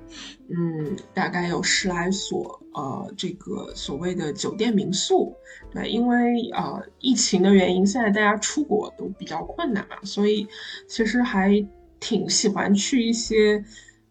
[0.48, 5.35] 嗯，大概有十来所，呃，这个所谓的酒店民宿，
[5.72, 10.46] 对，因为啊疫情的原因，现在大家出国都比较困难嘛，所以
[10.87, 11.66] 其实还。
[12.00, 13.64] 挺喜欢去一些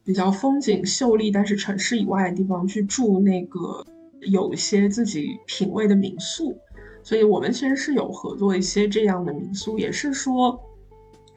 [0.04, 3.86] 比较风景秀丽，但是城市以外的地方去住那个
[4.22, 6.58] 有一些自己品味的民宿，
[7.04, 10.60] 所以我们其实是有合作一些这样的民宿，也是说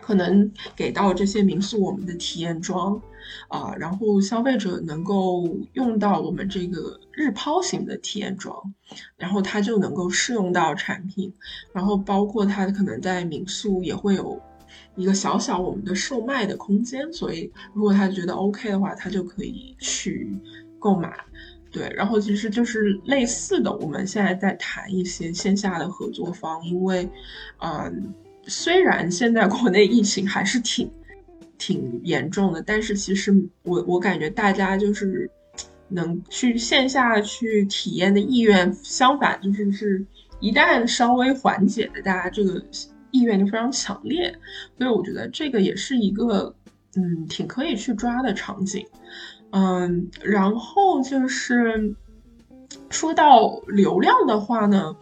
[0.02, 3.00] 可能给到这些民宿我们的体验装
[3.48, 8.54] 啊，然后消费者能够用到我们这个日抛型的体验装，
[9.16, 11.32] 然后他就能够试用到产品，
[11.72, 14.40] 然后包括他可能在民宿也会有。
[14.96, 20.30] 一个小小我们的售卖的空间，所以如果他觉得 OK 的话，他就可以去
[20.78, 21.12] 购买。
[21.70, 27.06] 对，然后其实就是类似的，我们现在在谈一些线下的合作方，因为，
[27.60, 30.90] 嗯，虽然现在国内疫情还是挺
[31.58, 35.30] 挺严重的，但是其实我我感觉大家就是
[35.88, 40.06] 能去线下去体验的意愿，相反就是是
[40.40, 42.64] 一旦稍微缓解的，大家这个。
[43.18, 44.32] 意愿就非常强烈，
[44.78, 46.54] 所以我觉得这个也是一个
[46.94, 48.86] 嗯挺可以去抓的场景，
[49.50, 51.94] 嗯，然后就是
[52.88, 54.94] 说到流量的话呢，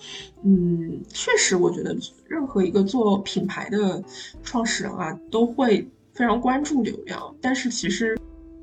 [0.43, 1.95] 嗯，确实我觉得
[2.27, 4.03] 任何一个做品牌的
[4.43, 8.19] 创始人啊都会非常关注流量，但是其实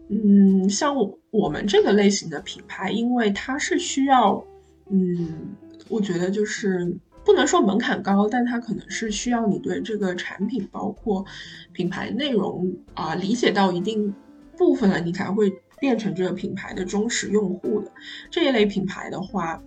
[0.10, 0.96] 嗯像
[1.32, 4.44] 我们这个类型的品牌，因为它是需要
[4.90, 5.56] 嗯，
[5.88, 6.98] 我觉得就是。
[7.26, 11.26] 不能说门槛高，但它可能是需要你对这个产品，包括
[11.72, 14.14] 品牌内容啊，理解到一定
[14.58, 17.92] 部分了，你才会变成这个品牌的忠实用户的。
[18.30, 19.62] 这一类品牌的话，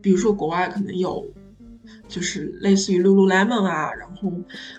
[0.00, 1.26] 比如说国外可能有
[2.06, 4.32] 就是类似于 Lululemon 啊，然后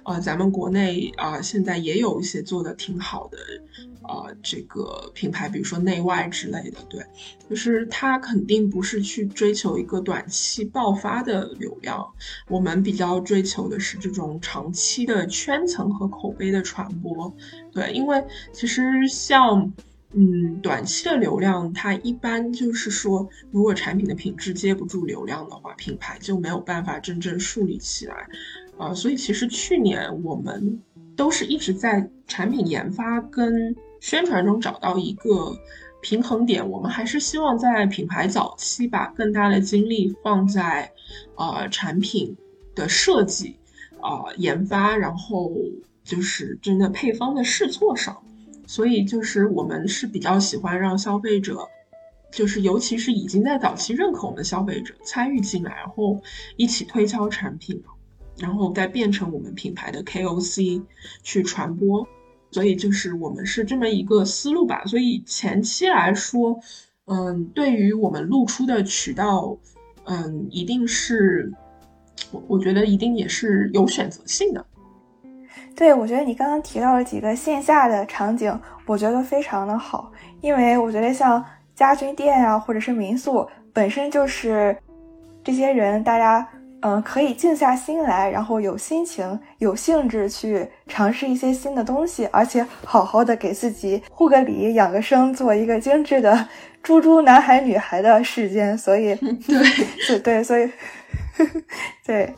[0.04, 3.38] 呃，咱们国内啊现在也有一些做的挺好的。
[4.10, 7.06] 呃，这个品牌，比如说内外之类的，对，
[7.48, 12.04] 就是它肯定不是去追求一个短期爆发的流量，
[12.48, 17.32] 我们比较追求的是这种长期的圈层和口碑的传播，
[17.72, 19.72] 对，因为其实像
[20.14, 28.28] 嗯短期的流量，它一般就是说，如果产品的品质接不住流量的话，品牌就没有办法真正树立起来，
[28.80, 30.82] 啊，所以其实去年我们
[31.16, 33.76] 都是一直在产品研发跟。
[34.00, 35.58] 宣传中找到一个
[36.02, 40.92] 平衡点，我们还是希望在品牌早期把更大的精力放在，
[41.36, 42.36] 呃，产品
[42.74, 43.58] 的设计、
[44.00, 45.52] 啊研发，然后
[46.04, 48.16] 就是真的配方的试错上。
[48.66, 51.68] 所以就是我们是比较喜欢让消费者，
[52.32, 56.22] 就是尤其是已经在早期认可我们的消费者参与进来，然后
[56.56, 57.84] 一起推销产品，
[58.38, 60.84] 然后再变成我们品牌的 KOC
[61.24, 62.08] 去传播。
[62.52, 64.84] 所以就是我们是这么一个思路吧。
[64.86, 66.60] 所以前期来说，
[67.06, 69.58] 嗯，对于我们露出的渠道，
[70.06, 71.52] 嗯，一定是，
[72.32, 74.66] 我我觉得一定也是有选择性的。
[75.76, 81.44] 对，我觉得你刚刚提到了几个线下的场景，我觉得非常的好，因为我觉得像
[81.76, 84.78] 家居店啊，或者是民宿，本身就是
[85.44, 86.48] 这些人大家。
[86.82, 96.48] 嗯，可以静下心来，然后有心情、有兴致去尝试一些新的东西，而且好好的给自己护个理、养个生，做一个精致的
[96.82, 98.78] 猪猪男孩女孩的世间。
[98.78, 99.14] 所以，
[99.48, 99.60] 对，
[100.08, 100.70] 对 对，所以，
[102.06, 102.34] 对。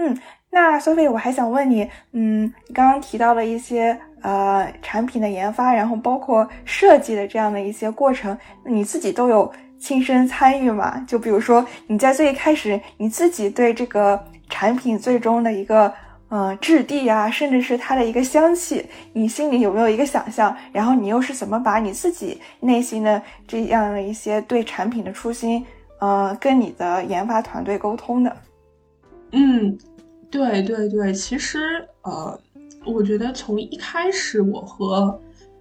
[0.00, 0.16] 嗯，
[0.50, 11.04] 那 Sophie，我还想问你，嗯，你刚刚提到了一些呃产品的研发，然后包括设计的这样的一些过程，你自己都有亲身参与吗？
[11.08, 15.92] 就比如说你在最一开始，你自己对这个产品最终的一个
[16.28, 20.56] 呃质地啊，甚至是它的一个香气，你心里有没有一个想象？
[20.72, 25.66] 然后你又是怎么把你自己内心的这样的一些对产品的初心，
[25.98, 28.36] 呃，跟你的研发团队沟通的？
[29.32, 29.76] 嗯。
[30.30, 31.58] 对对对，其实
[32.02, 32.38] 呃，
[32.84, 35.18] 我觉得从一开始我和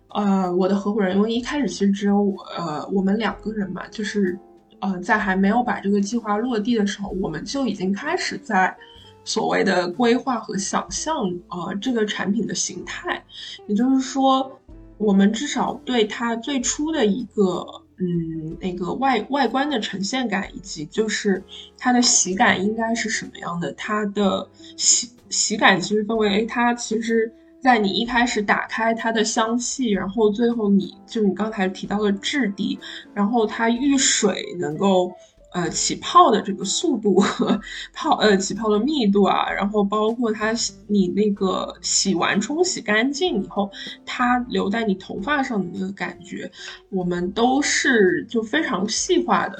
[0.09, 4.37] 呃我的合伙人，因为一开始其实只有我呃我们两个人嘛，就是
[4.79, 8.75] 呃在还没有把这个计划落地的时候，我们就已经开始在
[9.23, 11.15] 所谓的规划和想象
[11.47, 13.23] 啊这个产品的形态，
[13.67, 14.51] 也就是说，
[14.97, 17.65] 我们至少对它最初的一个。
[17.99, 21.43] 嗯，那个外外观的呈现感，以及就是
[21.77, 23.71] 它的洗感应该是什么样的？
[23.73, 32.77] 它的洗洗感其实分为，它其实，在你一开始打开它的香气，然后最后你就你刚才提到的质地，
[33.13, 35.11] 然后它遇水能够。
[35.57, 37.59] 呃，起泡的这个速度和
[37.91, 40.53] 泡呃起泡的密度啊，然后包括它
[40.87, 43.71] 你那个洗完冲洗干净以后，
[44.05, 46.51] 它留在你头发上的那个感觉，
[46.91, 49.57] 我们都是就非常细化的，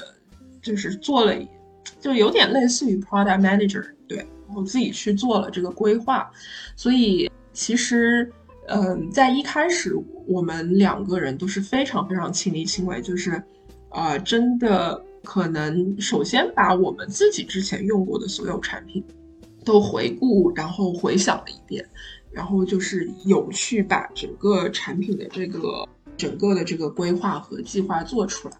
[0.62, 1.34] 就是做了，
[2.00, 6.30] 就有点类似于 product manager 对，然后自己去做了这个规划，
[6.76, 8.30] 所以其实
[8.68, 9.96] 嗯，在一开始
[10.28, 13.42] 我们两个人都是非常非常亲力亲为，就是
[13.88, 15.02] 啊，真的。
[15.24, 19.04] 可能首先把我们自己之前用过的所有产品
[19.64, 21.84] 都回顾，然后回想了一遍，
[22.30, 28.56] 然后就是有去把整个产品的这个整个的这个规划和计划做出来。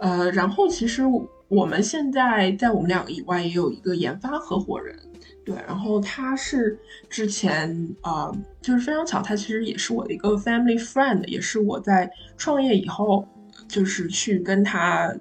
[0.00, 1.02] 呃，然后其实
[1.48, 4.98] 我们现在在我们两个以外也有一个研发合伙人，
[5.44, 6.78] 对，然后他是
[7.08, 8.30] 之前啊，
[8.60, 13.26] 就是非常巧，他其实也是我的一个 family friend，也是我在创业以后
[13.66, 15.14] 就是去跟他。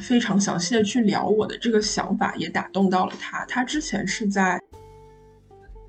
[0.00, 3.44] 非常详细的去聊我的这个想法，也打动到了他。
[3.46, 4.60] 他之前是在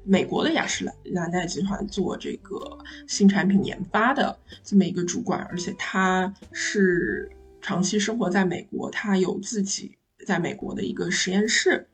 [0.03, 2.77] 美国的雅诗兰兰黛集团做这个
[3.07, 7.31] 新产品研发的这么一个主管，而且他是
[7.61, 11.87] 长期生活在美国，他有自己在美国的一个实验室。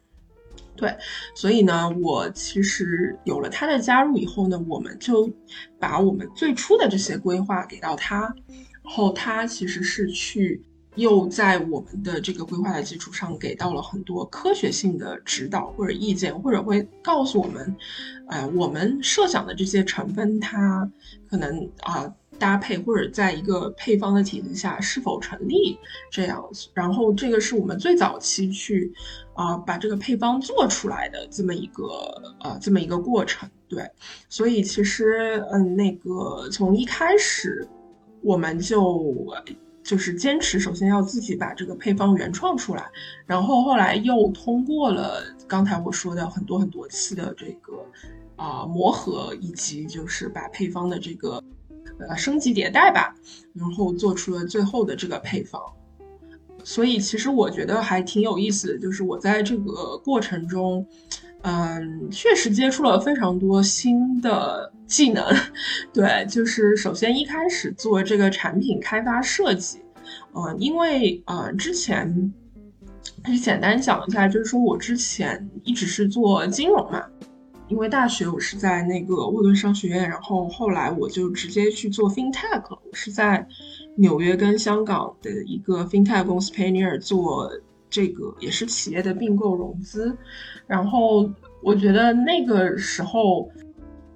[0.76, 0.96] 对，
[1.36, 5.32] 所以呢，我其实有了他的加入以后呢，我们就
[5.78, 10.64] 把我们最初的这些规划给到他，然后他其实是去。
[11.00, 17.76] 又在我们的这个规划的基础上，给到了很多科学性的指导或者意见，或者会告诉我们，
[18.28, 20.90] 呃，我们设想的这些成分，它
[21.30, 25.78] 可能啊搭配或者在一个配方的体系下是否成立
[26.12, 26.44] 这样。
[26.74, 28.94] 然后这个是我们最早期去
[29.34, 31.86] 啊把这个配方做出来的这么一个
[32.42, 33.50] 呃这么一个过程。
[33.68, 33.90] 对，
[34.30, 37.68] 所以其实嗯那个从一开始
[38.22, 39.16] 我们就。
[39.90, 42.86] 就是坚持，首先要自己把这个配方原创出来，
[43.26, 47.84] 然后后来又通过了刚才我说的很多很多次的这个
[48.36, 51.44] 啊磨合，以及就是把配方的这个
[52.08, 53.16] 呃升级迭代吧，
[53.56, 55.60] 然后做出了最后的这个配方。
[56.70, 60.86] 所以其实我觉得还挺有意思的，就是我在这个过程中。
[61.42, 65.26] 嗯，确实接触了非常多新的技能，
[65.94, 69.80] 对，就是首先一开始做这个产品开发设计，
[70.34, 72.34] 呃，因为呃之前，
[73.26, 77.06] 就简单讲一下，就是说我之前一直是做金融嘛，
[77.70, 83.48] 因为大学我是在那个沃顿商学院，然后后来我就直接去做 fintech，我是在
[83.96, 87.50] 纽约跟香港的一个 fintech 公司 Pioneer 做。
[87.92, 90.16] 这个也是企业的并购融资，
[90.68, 91.28] 然后
[91.64, 93.50] 我觉得那个时候，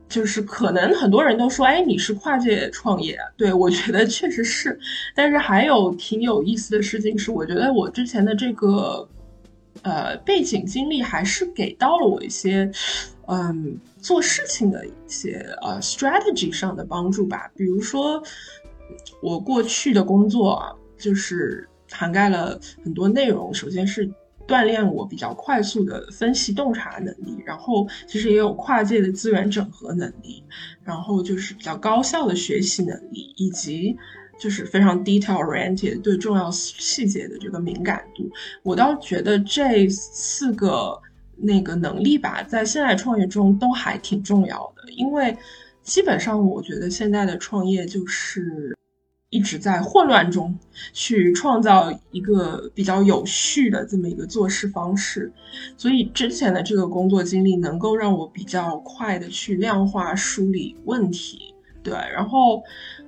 [0.07, 4.79] 就是可能很多人都说，哎，你是跨界创业，对我觉得确实是，
[5.15, 9.09] 但是还有挺有意思的事情是，我觉得我之前的这个
[9.81, 12.71] 呃背景经历还是给到了我一些
[13.27, 18.21] 嗯做事情的一些呃 strategy 上的帮助吧，比如说
[19.21, 21.67] 我过去的工作，就是。
[21.95, 24.09] 涵盖了很多内容，首先是
[24.47, 30.43] 锻炼我比较快速的分析洞察能力，然后其实也有跨界的资源整合能力，
[30.83, 33.95] 然后就是比较高效的学习能力，以及
[34.39, 38.27] 就是非常 detail oriented 对重要细节的这个敏感度。
[38.63, 40.99] 我倒觉得这四个
[41.37, 45.37] 那个能力吧，在现在创业中都还挺重要的，因为
[45.81, 48.75] 基本上我觉得现在的创业就是。
[49.29, 50.55] 一直在混乱中
[50.93, 55.33] 去创造一个比较有序的这么一个做事方式，
[55.75, 61.51] 所以之前的这个工作经历能够让我比较快的去量化梳理问题。
[61.81, 62.61] 对，然后，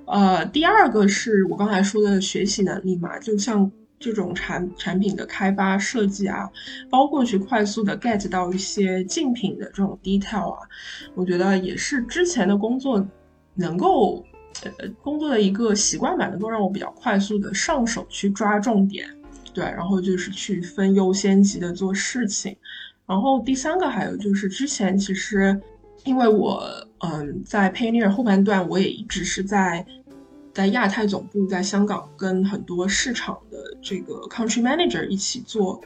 [0.04, 6.50] 呃，第二个是我刚才说的学习能力嘛，就像这种产产品的开发设计啊，
[6.90, 10.60] 包括去快速的 get 到一些竞品的这种 detail 啊，
[11.14, 13.06] 我觉得也是之前的工作
[13.54, 14.24] 能够。
[14.78, 19.06] 呃，工作的一个习惯吧，能够让我比较快速的上手去抓重点，
[19.52, 22.56] 对，然后就是去分优先级的做事情。
[23.04, 25.60] 然后第三个还有就是之前其实，
[26.04, 26.64] 因为我
[27.00, 29.84] 嗯在 Pioneer 后半段，我也一直是在
[30.56, 35.82] 在亚太总部，在香港跟很多市场的这个 Country Manager 一起做，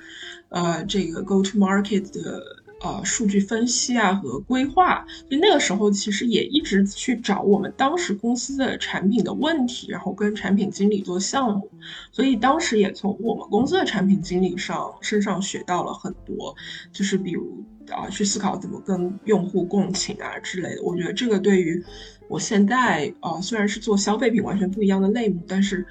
[0.50, 2.40] 呃，这个 Go to Market 的。
[2.82, 11.70] 呃，数据分析啊和规划，所以那个时候其实也一直去找我们当时公司的产品的问题，然后跟产品经理做项目，
[12.10, 16.56] 所以当时也从我们公司的产品经理上身上学到了很多，
[16.90, 20.82] 就是比如啊去思考怎么跟用户共情啊之类的。
[20.82, 21.84] 我觉得这个对于
[22.30, 25.86] 我现在呃虽然是做消费品完全不一样的类目，但是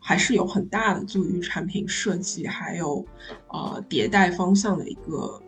[0.00, 3.06] 还是有很大的做于产品设计还有
[3.46, 5.40] 呃迭代方向的一个。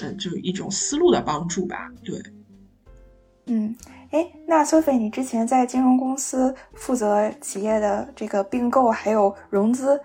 [0.00, 1.92] 嗯，就一种思路的帮助吧。
[2.02, 2.18] 对，
[3.44, 3.76] 嗯，
[4.10, 10.00] 哎，那 Sophie，你之前在金融公司负责企业的这个并购还有融资，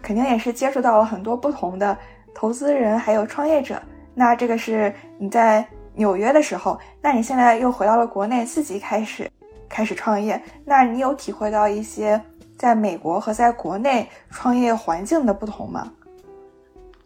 [0.00, 1.98] 肯定也是接触到了很多不同的
[2.32, 3.82] 投资人还有创业者。
[4.14, 9.28] 那这个是你在纽约的时候，那你现在又回到了国内，自己开始
[9.72, 12.20] 开始创业，那你有体会到一些
[12.58, 15.90] 在美国和在国内创业环境的不同吗？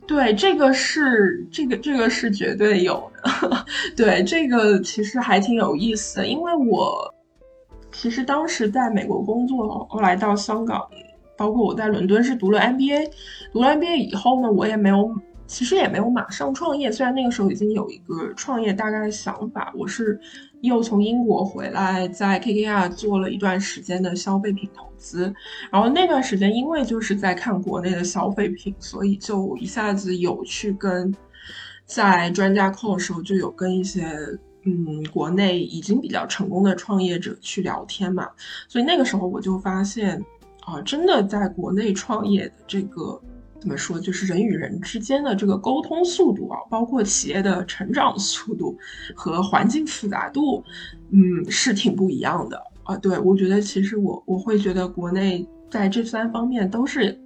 [0.04, 3.64] 对，这个是这个这个是绝对有的。
[3.96, 7.14] 对，这个其实还挺有意思的，因为我
[7.92, 10.84] 其实当时在美国工作，后来到香港，
[11.36, 13.08] 包括我在伦敦是读了 MBA，
[13.52, 15.14] 读了 MBA 以后呢，我也没有。
[15.48, 19.72] 其实也没有马上创业，虽然那个时候已经有一个创业大概的想法。
[19.76, 20.18] 我是
[20.66, 25.32] 又从英国回来，在 KKR 做了一段时间的消费品投资，
[25.70, 31.14] 然后那段时间因为就是在看国内的消费品，所以就一下子有去跟
[31.86, 34.04] 在专家 call 的时候就有跟一些
[34.64, 38.28] 嗯国内已经比较成功的创业者去聊天嘛，
[38.68, 40.22] 所以那个时候我就发现
[40.66, 43.20] 啊，真的在国内创业的这个。
[43.66, 43.98] 怎么说？
[43.98, 48.78] 就是人与人之间的这个沟通速度啊，包括企业的成长速度
[49.12, 50.62] 和环境复杂度，
[51.10, 52.96] 嗯，是挺不一样的啊。
[52.98, 57.18] 对我觉得，其实我我会觉得国内在这三方面都是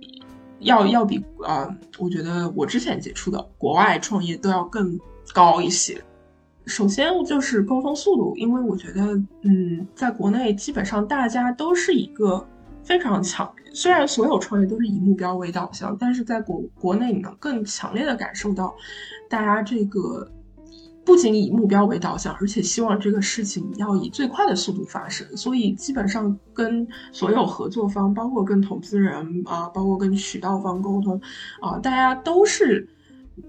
[0.60, 1.68] 要要比啊，
[1.98, 4.98] 我觉得我之前接触的国外创业都要更
[5.34, 6.02] 高一些。
[6.64, 9.02] 首先就是沟通速度，因为我觉得，
[9.42, 12.48] 嗯，在国内基本上大家都是一个
[12.90, 18.74] 非常强，虽然所有创业都是以目标为导向，但是在国国内你能更强烈的感受到，
[19.28, 20.28] 大家这个。
[21.02, 25.26] 不仅以目标为导向，而且希望这个事情要以最快的速度发生。
[25.36, 31.20] 所以基本上跟所有合作方，包括跟投资人啊，包括跟渠道方沟通
[31.60, 32.86] 啊，大家都是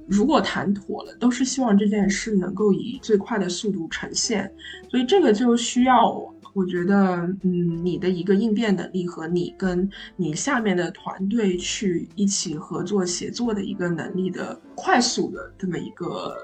[0.08, 4.52] 如果谈妥了，都是希望这件事能够以最快的速度呈现。
[4.90, 16.36] 所以这个就需要，我觉得，嗯，你的一个应变能力和你跟你下面的团队去一起合作协作的一个能力的快速的这么一个。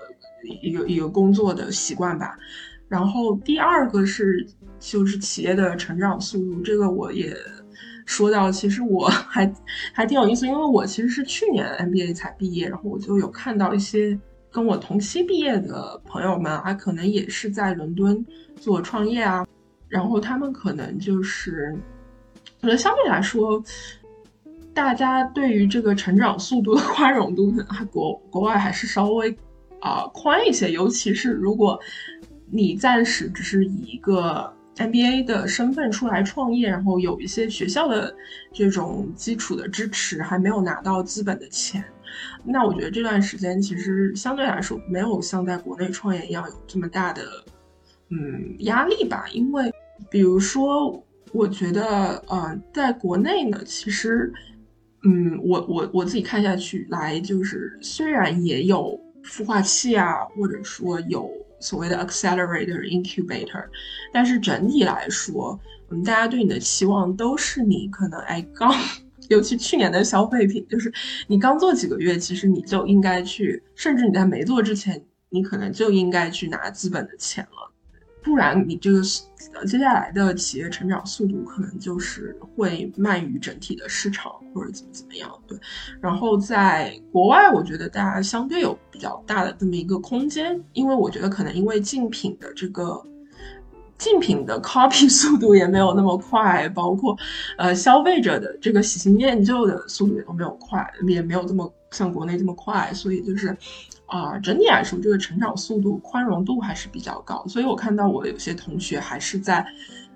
[0.62, 2.38] 一个一个工作的习惯吧，
[2.88, 4.48] 然后第二个是
[4.80, 7.36] 就是企业的成长速度，这个我也
[8.06, 9.52] 说到，其实我 还
[9.92, 14.18] 还挺有意思，因为我其实是去年 MBA 才毕业，然后我就有看到一些
[14.50, 18.24] 跟我同期毕业的朋友们啊，可能也是在伦敦
[18.56, 19.46] 做创业啊，
[19.90, 21.76] 然后他们可能就是，
[22.62, 23.64] 可能相对来说，
[24.74, 29.38] 大家对于这个成长速度的 宽容度，可能还国国外还是稍微。
[29.80, 31.80] 啊，宽一些，尤其是如果
[32.50, 38.14] 你暂时只是以一个 MBA 的身份出来创业，然后有一些学校的
[38.52, 41.84] 这种基础的支持，还没有拿到资本的钱，
[42.44, 47.22] 那我觉得这段时间其实相对来说没有像在国内创业一样有这么大的
[48.10, 49.26] 嗯压力吧。
[49.32, 49.72] 因为
[50.10, 54.32] 比如说，我觉得呃，在国内呢，其实
[55.04, 59.00] 嗯，我我我自己看下去来，就是虽然也有。
[59.24, 61.30] 孵化器啊，或者说有
[61.60, 63.66] 所谓的 accelerator incubator，
[64.14, 68.74] 但是整体来说，嗯，大家对你的期望都是你可能哎刚，
[69.28, 70.90] 尤其去年的消费品，就是
[71.28, 77.70] 你刚做几个月，其实你就应该去，甚至你在没做之前，你可能就应该去拿资本的钱了。
[78.28, 79.02] 不然，你这个
[79.66, 85.32] 接下来的企业成长速度可能就是会慢于整体的市场，或者怎么怎么样。
[85.48, 85.58] 对，
[86.02, 93.02] 然后在国外，我觉得大家相对有比较大的这么一个空间，因为我觉得可能因为竞品的这个
[93.98, 97.18] 竞品的 copy 速度也没有那么快，包括
[97.58, 103.58] 呃消费者的这个喜新厌旧的速度也都没有快，也没有这么像国内这么快，所以就是。
[104.08, 109.66] 啊，整体来说，这个成长速度、宽容度还是比较高，所以我看到我有些同学还是在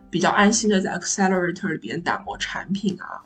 [0.10, 3.20] 比较安心的在 accelerator 里边打磨产品啊，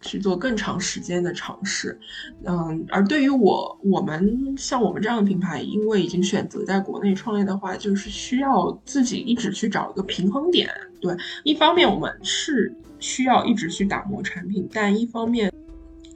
[0.00, 1.98] 去做更长时间的尝试。
[2.44, 10.68] 嗯，而对于我，我们像我们这样的品牌，因为已经选择在国内创业的话，就是需要自己一直去找一个平衡点。
[11.00, 15.52] 对，一方面我们是需要一直去打磨产品，但一方面。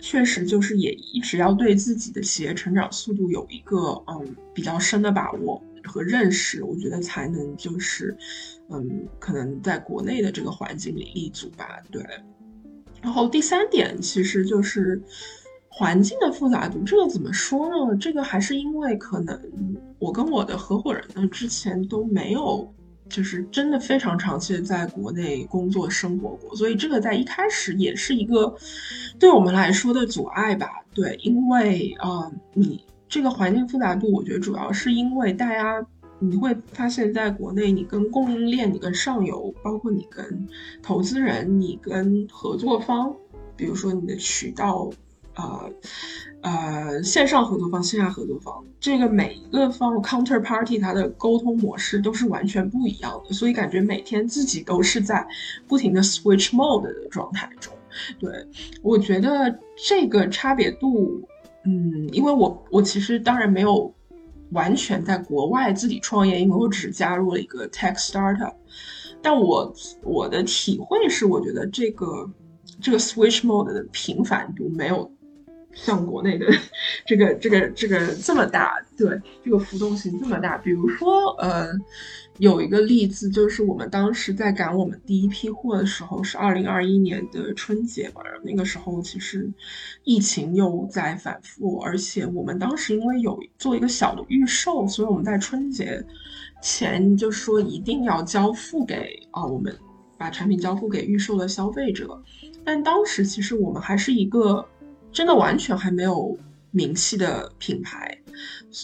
[0.03, 8.15] 确实，就是也一直要对自己的企业成长速度有一个嗯比较深的把握和认识，我觉得才能就是
[8.69, 11.81] 嗯可能在国内的这个环境里立足吧。
[11.93, 12.05] 对。
[13.01, 15.01] 然后第三点其实就是
[15.69, 17.97] 环境的复杂度，这个怎么说呢？
[17.97, 19.41] 这个还是因为可能
[20.01, 22.69] 我跟我的合伙人呢之前都没有。
[23.13, 28.57] 就是真的非常长期的在国内工作生活过，所以这个在一开始也是一个
[29.19, 30.67] 对我们来说的阻碍吧。
[30.95, 35.87] 对，因为啊，你这个环境复杂度，我觉得主要是因为大家
[36.21, 40.49] 你会发现在国内，你跟供应链、你跟上游，包括你跟
[40.83, 43.15] 投资人、你跟合作方，
[43.55, 44.91] 比如说你的渠道。
[45.35, 45.73] 呃，
[46.43, 55.27] 呃，线上合作方、线下合作方，这个每一个方 counterparty 它的沟通模式都是完全不一样的，所以感觉每天自己都是在
[55.67, 57.73] 不停的 switch mode 的状态中。
[58.19, 58.31] 对
[58.83, 61.23] 我觉得这个差别度，
[61.65, 63.95] 嗯，因为我我其实当然没有
[64.51, 68.55] 完全在国外自己创业，因为我只加入了一个 tech startup，
[69.23, 72.29] 但我我的体会是，我觉得这个
[72.83, 75.11] 这个 switch mode 的频繁度没有。
[75.75, 76.47] 像国内的
[77.07, 80.59] 这个这个这个这么大，对这个浮动性这么大。
[80.59, 81.73] 比如说，呃，
[82.39, 88.23] 有一个例子就是我们当时在赶我们第一批货的时候，是二零二一年的春节吧。
[88.45, 89.51] 那个时候其实
[90.05, 96.05] 疫情又在反复，而且我们当时因为有做一个小的预售，所以我们在春节
[96.61, 99.75] 前就说一定要交付给啊，我们
[100.19, 102.23] 把产品交付给预售的消费者。
[102.65, 104.65] 但当时其实我们还是一个。
[105.13, 106.37] 真的完全还没有
[106.71, 108.19] 名气的品牌，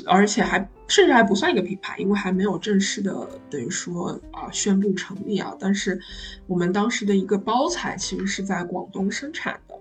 [0.06, 5.54] 而且还甚至还不算一个品牌，因为还没有正式的等于说啊宣布成立啊。
[5.58, 5.98] 但是
[6.46, 9.74] 我们当时的一个包材其实是在广东生产的，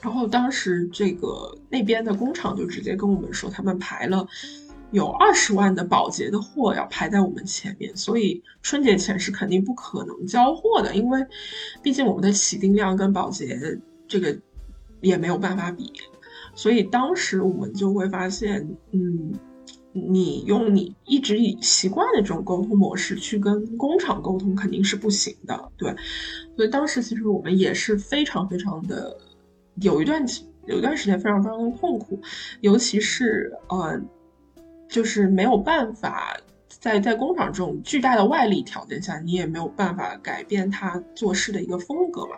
[0.00, 4.26] 然后当时这个那边的工厂就直接跟我们说，他们排了
[4.90, 11.22] 有二十万的保洁的货要排在我们前面，所以春节前是肯定不可能交货的，因为
[11.82, 14.34] 毕竟我们的起订量跟保洁这个
[15.00, 15.92] 也没有办法比，
[16.54, 19.32] 所以当时我们就会发现，嗯。
[19.94, 25.92] 你用你一直以习惯的这种沟通模式去跟工厂沟通肯定是不行的，对。
[26.54, 29.16] 所以当时其实我们也是非常非常的
[29.80, 30.24] 有一段
[30.66, 32.20] 有一段时间非常非常的痛苦，
[32.60, 34.00] 尤其是呃，
[34.88, 36.36] 就是没有办法。
[36.80, 42.36] 在在工厂这种巨大的外力条件下，你也没有办法改变他做事的一个风格嘛。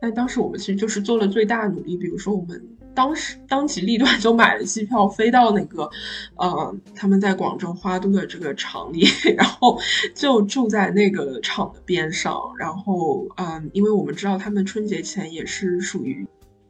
[0.00, 2.62] 那当时我们其实就是做了最大努力，比如说我们
[2.94, 5.90] 当时当机立断就买了机票飞到那个，
[6.36, 9.04] 呃，他们在广州花都的这个厂里，
[9.36, 9.78] 然后
[10.14, 12.38] 就住在那个厂的边上。
[12.58, 16.26] 然后，嗯，因为我们知道他们春节前也是属于。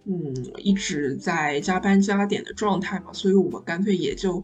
[0.07, 4.37] 嗯，一直在加班加点的状态嘛，所以我们干脆也就，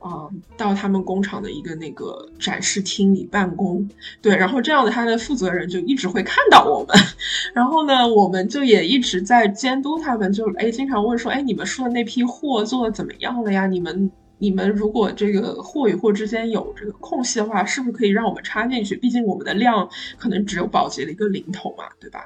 [0.00, 3.88] 啊，到他们工厂的一个那个展示厅里办公。
[4.20, 6.94] 对，然后这样的他的负责人就一直会看到我们，
[7.54, 13.66] 然后呢，我们就也一直在监督他们，就哎，经常问说，哎，你们说的那批货做的怎么样了呀？
[13.66, 18.94] 你们你们如果这个货与货之间有这个空隙的话，是不是可以让我们插进去？
[18.94, 19.88] 毕竟我们的量
[20.18, 22.20] 可能只有保洁的一个零头嘛，对吧？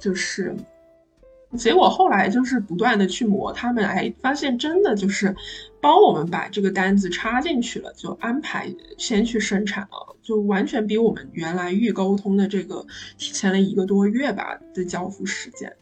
[0.00, 0.52] 就是。
[1.56, 5.34] 结果后来就是不断的去磨，他们哎发现真的就是
[5.80, 12.84] 帮我们把这个单子插进去了，就安排先去生产了，就完全比我们原来预沟通的这个
[13.18, 15.72] 提前了一个多月吧的交付时间。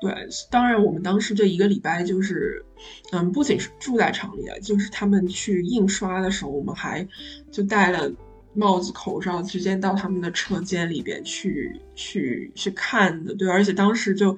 [0.00, 0.14] 对，
[0.50, 2.64] 当然我们当时这一个礼拜就是，
[3.12, 7.06] 嗯，不仅是住在厂里啊，就是他们去印刷的时候，我们还
[7.50, 8.12] 就戴了
[8.54, 13.34] 帽子、口罩，直接到他们的车间里边去去去看的。
[13.34, 14.36] 对，而且当时就。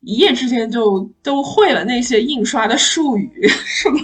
[0.00, 3.98] 一夜之间就都会了那些印刷的术语， 什么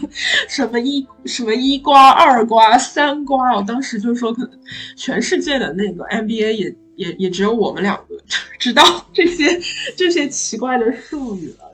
[0.49, 4.61] 什么一什么一刮二刮三刮，我当时就说，可能
[4.97, 8.17] 全世界的那个 MBA 也也也只有我们两个
[8.59, 8.83] 知 道
[9.13, 9.61] 这些
[9.97, 11.71] 这些奇怪的术语了。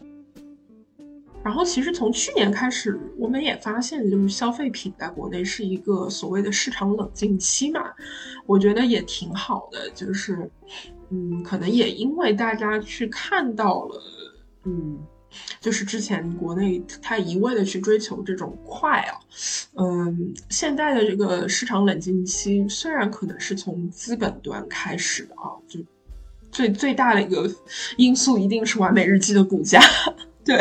[1.43, 7.81] 然后，其实从去年开始，我们也发现，就是消费品在国内是一个所谓的市场冷静期嘛，
[8.45, 10.51] 我觉得也挺好的，就是。
[11.11, 14.03] 嗯，可能也因为大家去看到了，
[14.65, 14.97] 嗯，
[15.61, 19.19] 就是之前国内太一味的去追求这种快啊，
[19.75, 25.81] 嗯，现在的这个市场冷静期虽然可能是从资本端开始的啊，就
[26.53, 27.53] 最最大的一个
[27.97, 29.81] 因素一定是完美日记的股价，
[30.47, 30.57] 对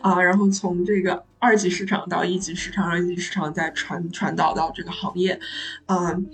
[0.00, 5.40] 啊，然后从这个二级市场到一级市场，二级市场再传传导到这个行业，
[5.86, 6.24] 嗯。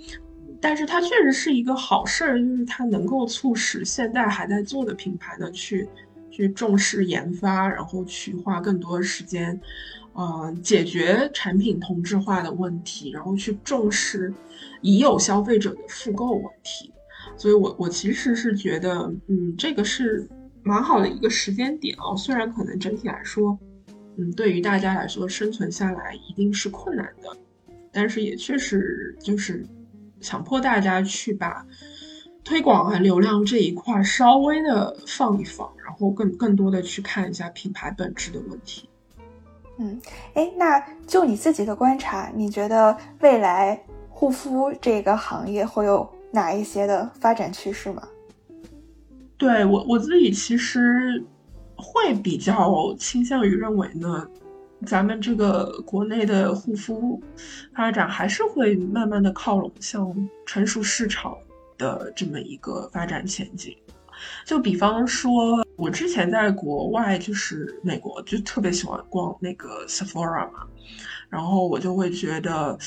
[0.67, 5.87] 但是它确实是一个好事儿，就是它能够促使现在还在做的品牌呢，去
[6.31, 9.61] 去重视研发，然后去花更多时间，
[10.13, 14.33] 呃，解决产品同质化的问题，然后去重视
[14.81, 16.91] 已有消费者的复购问题。
[17.37, 20.27] 所以，我我其实是觉得，嗯，这个是
[20.63, 22.17] 蛮好的一个时间点哦。
[22.17, 23.55] 虽然可能整体来说，
[24.17, 27.29] 嗯，对于大家来说生存下来一定是困难的，
[27.91, 29.63] 但是也确实就是。
[30.25, 31.63] 强迫大家去把
[32.43, 38.89] 推广和流量这一块稍微的放一放，然后更更多的去看一下品牌本质的问题。
[39.77, 40.01] 嗯，
[40.33, 48.01] 哎，那就你自己的观察，你觉得未来护肤这个行业会有哪一些的发展趋势吗？
[49.37, 51.23] 对我我自己其实
[51.75, 54.27] 会比较倾向于认为呢。
[54.85, 57.21] 咱们这个国内的护肤
[57.73, 60.13] 发展还是会慢慢的靠拢向
[60.45, 61.35] 成熟市场
[61.77, 63.75] 的这么一个发展前景。
[64.45, 70.67] 就比方说，我之前在国外，就是美国，就特别喜欢逛那个 Sephora 嘛，
[71.29, 72.77] 然后我就会觉得，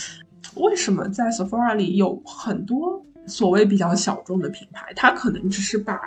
[0.56, 5.98] 为什么在 Sephora 里有很多所谓比较小众的品牌，它可能只是把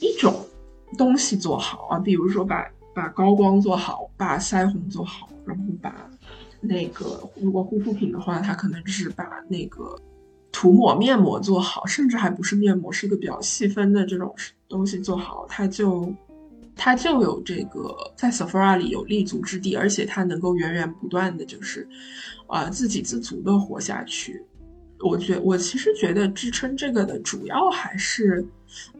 [0.00, 0.44] 一种
[0.98, 2.64] 东西做好啊，比如说把。
[2.94, 6.10] 把高光做好，把腮红做好，然后把
[6.60, 9.98] 那个如果护肤品的话，它可能只是把那个
[10.52, 14.34] 涂抹面膜做好，甚至还不是面膜，是一个比较细分的这种
[14.68, 16.14] 东西做好，它就
[16.76, 21.88] 它就有这个在 Sephora 里有立足之地，而且它能够源源不断的就是
[22.46, 24.44] 啊自给自足的活下去。
[25.00, 28.46] 我觉我其实觉得支撑这个的主要还是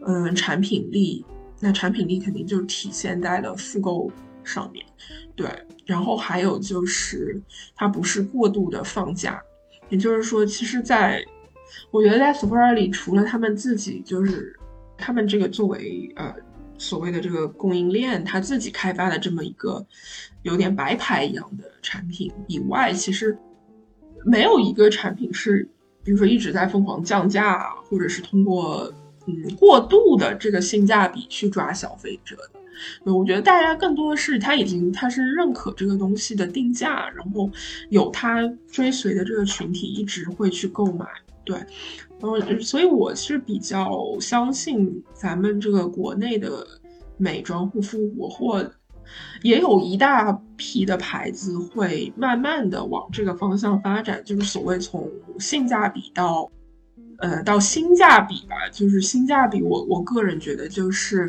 [0.05, 1.23] 嗯产品力。
[1.63, 4.11] 那产品力肯定就体现在了复购
[4.43, 4.85] 上面，
[5.33, 5.47] 对，
[5.85, 7.41] 然后还有就是
[7.73, 9.41] 它不是过度的放假，
[9.87, 11.23] 也就是说，其实，在
[11.89, 14.53] 我觉得在 Sephora 里，除了他们自己，就是
[14.97, 16.35] 他们这个作为呃
[16.77, 19.85] 所谓的这个供应链，他自己开发的这么一个
[20.41, 23.37] 有点白牌一样的产品以外，其实
[24.25, 25.65] 没有一个产品是，
[26.03, 28.93] 比如说一直在疯狂降价，或者是通过
[29.25, 32.59] 嗯过度的这个性价比去抓消费者的。
[33.11, 37.49] 我觉得大家更多的是他已经他是认可这个东西的定价，然后
[37.89, 41.05] 有他追随的这个群体一直会去购买。
[41.45, 41.55] 对，
[42.19, 46.65] 然后所以我是比较相信咱们这个国内的
[47.17, 48.71] 美妆护肤，国货
[49.43, 56.49] 也有一大批的牌子会慢慢的往这个方向发展，就是所谓从性价比到
[57.23, 61.25] 呃到性价比吧，就是性价比，我我个人觉得就是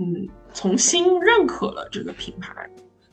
[0.00, 2.50] 嗯从新认可了这个品牌，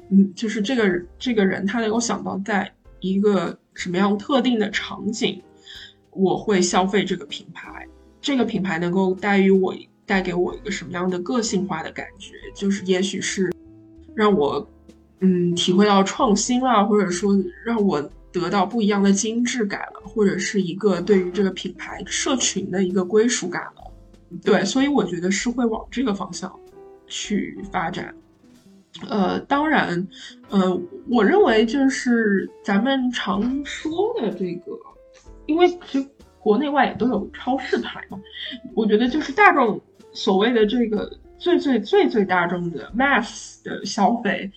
[0.10, 5.42] 嗯就是这个这个人他能够想到在一个什么样特定的场景。
[6.12, 7.86] 我会消费这个品牌，
[8.22, 12.36] 这个品牌能够带予我带给我一个什么样的个性化的感觉？
[12.56, 13.52] 就是也许是
[14.14, 14.66] 让我
[15.20, 17.36] 嗯体会到创新了，或者说
[17.66, 18.02] 让我
[18.40, 23.92] 得到不一样的精致感了，或者是一个对于这个品牌社群的一个归属感了。
[24.44, 26.54] 对，所以我觉得是会往这个方向
[27.08, 28.14] 去发展。
[29.10, 30.08] 呃，当然，
[30.50, 34.72] 呃，我认为就是咱们常说的这个。
[35.48, 36.10] 因为其实
[36.40, 38.20] 国内外也都有超市牌嘛，
[38.74, 39.80] 我觉得就是大众
[40.12, 41.08] 所谓的这个
[41.38, 44.52] 最最最最大众的 mass 的消费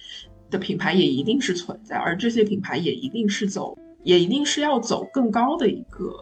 [0.51, 6.12] 的品牌也一定是存在，而这些品牌也一定是走，也一定是要走更高的一个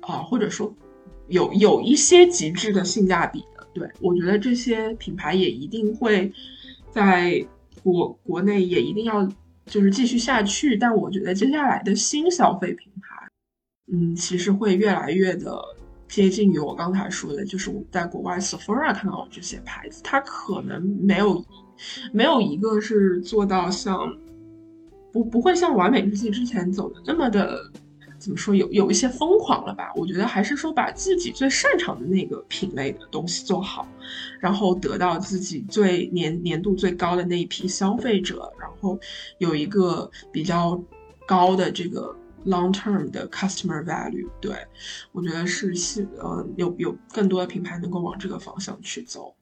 [0.00, 0.74] 啊，或者说
[1.28, 3.66] 有有一些极致的性价比的。
[3.74, 6.32] 对我觉得这些品牌也一定会
[6.90, 7.46] 在
[7.82, 9.28] 国国内也一定要
[9.66, 13.28] 就是继续下去，但我觉得接下来的新消费品牌。
[13.92, 15.62] 嗯，其实会越来越的
[16.08, 21.44] 接近于我刚才说的，就是我们在国外 Sephora 看到的这些牌子，它可能没有
[22.12, 24.16] 没有一个是做到像
[25.12, 27.58] 不不会像完美日记之前走的那么的
[28.18, 29.92] 怎么说有有一些疯狂了吧？
[29.94, 33.86] 我觉得还是说把自己最擅长的那个品类的东西做好，
[34.40, 38.98] 然后得到自己最年年度最高的那一批消费者，然后
[39.38, 40.82] 有一个比较
[41.26, 42.14] 高的这个。
[42.46, 44.54] Long term 的 customer value，对
[45.10, 49.34] 我觉得是是呃有有更多的品牌能够往这个方向去走。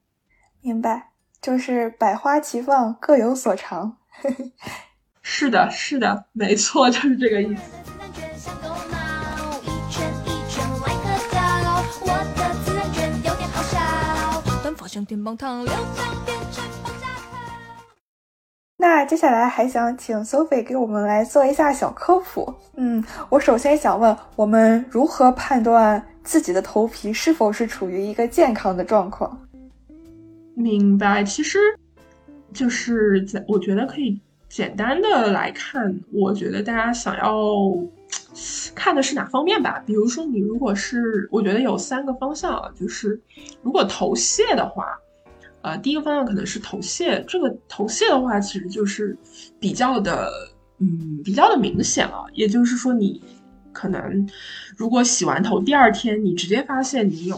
[0.63, 1.11] 明白，
[1.41, 3.97] 就是百花齐放，各有所长。
[5.23, 7.63] 是的，是的，没错，就是这个意思。
[18.79, 22.55] 那接下来还想请 Sophie 给我们来做一下小科普。
[22.77, 29.46] 嗯，我首先想问，我们如何判断自己的头皮是否是处于一个健康的状况？
[30.57, 31.59] 明白，其实
[32.53, 37.45] 就是在我觉得可以简单的来看，我觉得大家想要
[38.75, 39.83] 看的是哪方面吧？
[39.87, 43.21] 比如说，你如果是，我觉得有三个方向啊，就是
[43.63, 44.87] 如果头屑的话。
[45.63, 49.19] 呃，第一个方向可能是头屑，这个头屑的话，其实就是
[49.59, 50.31] 比较的，
[50.79, 52.25] 嗯，比较的明显了。
[52.35, 53.21] 也就是说，你
[53.73, 54.29] 可能
[54.77, 57.37] 如果洗完头第二天，你直接发现你有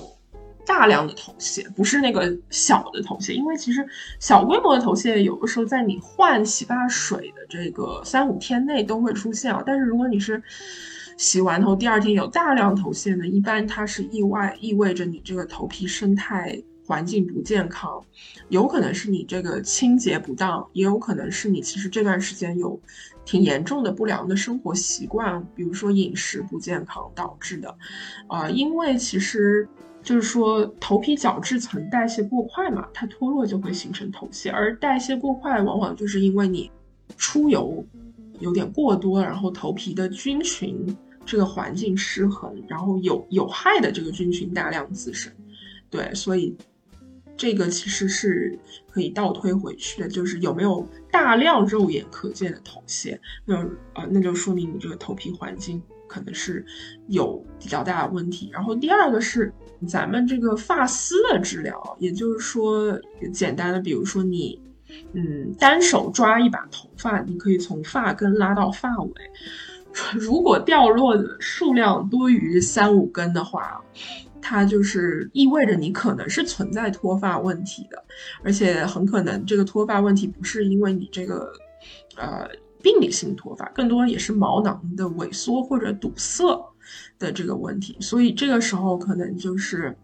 [0.69, 3.85] 大量的头屑，不是那个小的头屑，因为其实
[4.21, 9.63] 小规模的头屑有的时候在你换洗发水的这个三五天内都会出现啊。
[9.65, 10.43] 但是如果你是
[11.17, 16.63] 洗完头第二天有大量头屑呢，一般它是意外意味着你这个头皮生态。
[16.89, 18.03] 环境不健康，
[18.49, 22.81] 有可能是你这个清洁不当，也有可能是你其实这段时间有
[23.27, 27.77] 挺严重的不良的生活习惯，比如说饮食不健康导致的。
[28.27, 29.69] 啊，因为其实
[30.09, 36.71] 就是说头皮角质层代谢过快嘛，它脱落就会形成头屑，而代谢过快往往就是因为你
[37.19, 37.85] 出油
[38.41, 40.97] 有点过多，然后头皮的菌群
[41.27, 45.31] 这个环境失衡，然后有有害的这个菌群大量滋生，
[45.91, 46.57] 对，所以。
[47.37, 48.59] 这个其实是
[48.91, 53.55] 可以倒推回去的，就是有没有大量肉眼可见的头屑，那
[53.95, 56.67] 呃，那就说明你这个头皮环境可能是
[57.07, 58.51] 有比较大的问题。
[58.53, 59.53] 然后第二个是
[59.87, 62.99] 咱们这个发丝的治疗，也就是说
[63.33, 64.61] 简单的，比如说你，
[65.13, 69.13] 嗯，单手抓一把头发，你可以从发根拉到发尾，
[70.19, 73.81] 如果掉落的数量多于三五根的话。
[74.41, 78.03] 它就是意味着你可能是存在脱发问题的，
[78.43, 81.53] 而且很可能这个脱发问题不是因为你这个，
[82.17, 82.49] 呃，
[82.81, 86.45] 病理性脱发，更多也是毛囊的萎缩或者堵塞
[87.19, 87.97] 的这个问题。
[88.01, 89.97] 所以这个时候可能就是，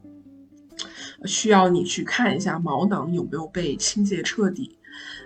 [1.25, 4.79] 需要你去看一下毛囊有没有被清洁彻底。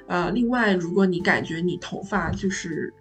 [0.06, 2.92] 呃，另外，如果你感觉你头发就是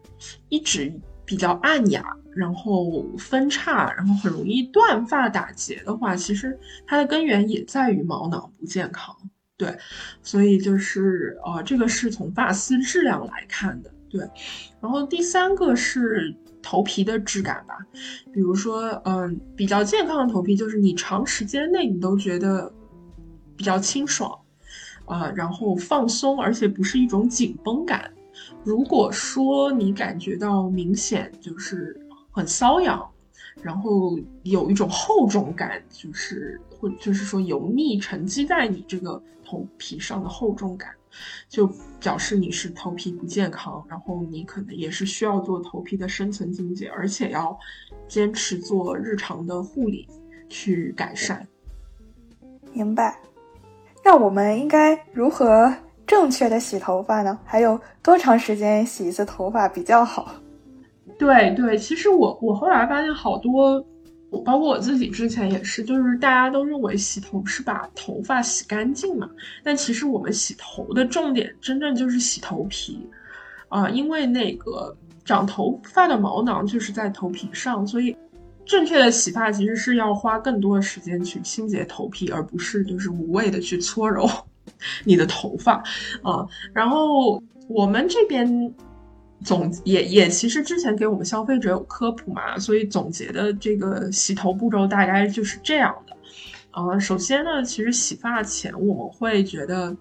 [0.49, 0.93] 一直
[1.25, 2.03] 比较暗哑，
[2.35, 9.15] 然后分叉，然后很容易断发打结的话，其实它的根源也在于毛囊不健康。
[9.55, 9.75] 对，
[10.21, 13.89] 所以就是呃，这个是从发丝质量来看的。
[14.09, 14.21] 对，
[14.81, 17.78] 然后第三个是头皮的质感吧，
[18.34, 22.72] 比如说，嗯，比较健康的头皮就是你长时间内你都觉得
[23.55, 24.38] 比较清爽，
[25.05, 28.12] 啊，然后放松，而且不是一种紧绷感。
[28.64, 31.99] 如果说你感觉到明显就是
[32.32, 33.08] 很瘙痒。
[33.64, 40.91] 然后有一种厚重感，就是会就是说油腻沉积在你这个头皮上的厚重感，
[41.49, 43.84] 就表示你是头皮不健康。
[43.88, 47.57] 然后你可能也是需要做头皮的深层清洁，而且要
[48.07, 50.07] 坚持做日常的护理
[50.49, 51.47] 去改善。
[52.74, 53.18] 明白。
[54.03, 55.74] 那我们应该如何
[56.05, 57.38] 正确的洗头发呢？
[57.43, 60.32] 还有多长时间洗一次头发比较好？
[61.18, 63.84] 对对，其实我我后来发现好多，
[64.30, 69.30] 我包括我自己之前也是，就是大家都认为洗头是把头发洗干净嘛，
[69.63, 72.99] 但其实我们洗头的重点真正就是洗头皮，
[73.69, 78.15] 啊，因为那个长头发的毛囊就是在头皮上，所以
[78.65, 84.30] 正确的洗发其实是要花更多的时间去清洁头皮，而不是就是无谓的去搓揉
[85.05, 85.82] 你的头发，
[86.21, 88.73] 啊，然后我们这边。
[89.43, 96.17] 总也也其实之前给我们消费者有科普嘛，所以总结的这个洗头步骤大概就是这样的。
[96.71, 99.95] 呃，首先呢，其实洗发前我们会觉得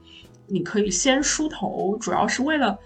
[0.47, 2.79] 你可以先梳头，主要是为了，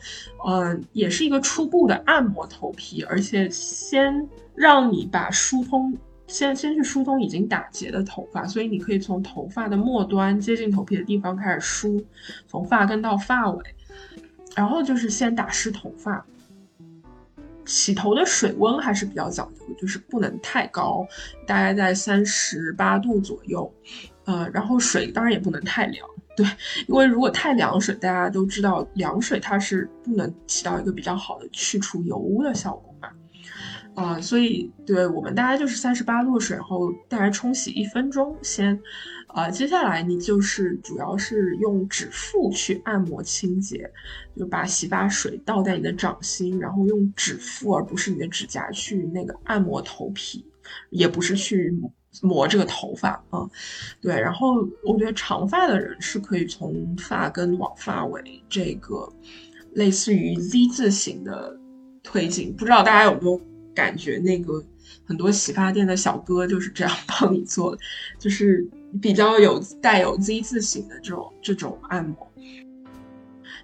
[0.45, 5.97] 呃，也是一个初步的按摩头皮，而且先让你把疏通，
[6.27, 12.05] 先先去疏通已经打结的头发，所以你可以从头发的末端接近头皮的地方开始梳，
[12.49, 13.65] 从发根到发尾，
[14.57, 16.25] 然后就是先打湿头发。
[17.65, 21.07] 洗头的水温还是比较讲究，就是不能太高，
[21.47, 23.73] 大概在三十八度左右。
[24.25, 26.07] 呃，然后水当然也不能太凉，
[26.37, 26.47] 对，
[26.87, 33.09] 因为如果太凉水，大家都知道凉水它是不能起到一个比较好的去除油污的效果嘛。
[33.95, 38.81] 啊，所以对我们大家就是三十八度水后，大概冲洗一分钟先。
[39.33, 43.89] 呃，接下来你就是主要是用指腹去按摩清洁，
[44.37, 50.45] 就把洗发水倒在你的掌心，然后用指腹而不是你的指甲去那个按摩头皮，
[50.91, 51.73] 也不是去
[52.23, 53.49] 磨这个头发啊。
[54.01, 59.09] 对，然后我觉得长发的人是可以从发根往发尾这个
[59.75, 61.57] 类似于 Z 字形的
[62.03, 63.41] 推进，不知道大家有没有
[63.81, 64.63] 感觉那个
[65.05, 67.79] 很多洗发店的小哥就是这样帮你做的，
[68.19, 68.69] 就是。
[69.01, 72.29] 比较有带有 Z 字形的这种这种按摩，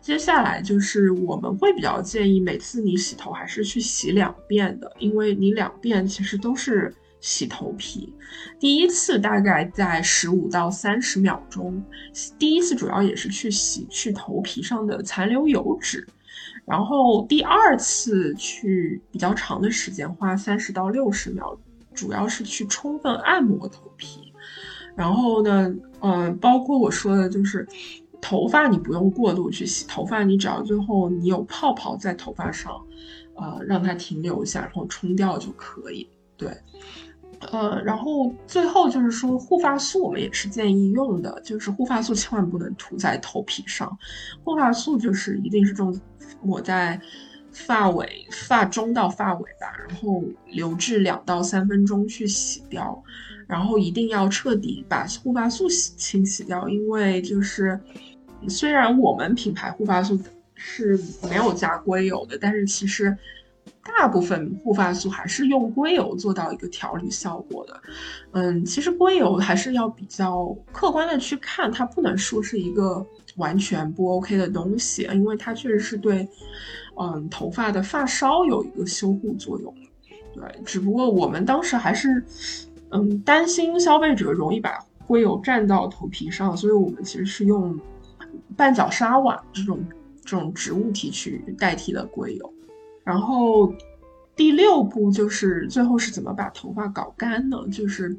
[0.01, 8.15] 接下来就是我们会比较建议每次你洗头还是去洗两遍的，因为你两遍其实都是洗头皮。
[8.61, 11.83] 第一次大概在十五到三十秒钟，
[12.39, 16.07] 第一次主要也是去洗去头皮上的残留油脂，
[16.67, 21.57] 然后第二次去比较长的时间，花三十到六十秒，
[21.95, 24.33] 主要是去充分按摩头皮。
[24.97, 27.67] 然后呢，嗯，包括我说的，就是
[28.21, 32.73] 头发你不用过度去洗，头发你只要最后你有泡泡在头发上，
[33.35, 36.09] 呃，让它停留一下，然后冲掉就可以。
[36.37, 36.51] 对，
[37.53, 43.97] 呃，然后最后就是说护发素，我们也是建议用的，就是护发素千万不能涂在头皮上，
[44.43, 45.99] 护发素就是一定是这种
[46.43, 47.01] 抹在
[47.53, 53.03] 发尾、发中到发尾吧，然后留置两到三分钟去洗掉。
[53.49, 57.79] 然后一定要彻底把护发素洗清洗掉，因为就是
[58.49, 60.19] 虽然我们品牌护发素
[60.57, 60.99] 是
[61.31, 63.17] 没有加硅油的，但是其实
[63.85, 67.81] 大部分护发素还是用硅油做到一个调理效果的。
[68.33, 73.07] 嗯，其实硅油还是要比较客观的去看，它不能说是一个
[73.37, 76.29] 完全不 OK 的东西，因为它确实是对
[76.99, 79.75] 嗯头发的发梢有一个修护作用。
[80.35, 82.25] 对，只不过我们当时还是。
[82.91, 84.79] 嗯，担心消费者容易把
[85.09, 87.77] 硅油蘸到头皮上，所以我们其实是用
[88.57, 89.85] 半角鲨烷这种
[90.23, 92.53] 这种植物提取代替了硅油。
[93.03, 93.75] 然后
[94.37, 97.59] 第六步就是最后是怎么把头发搞干呢？
[97.73, 98.17] 就是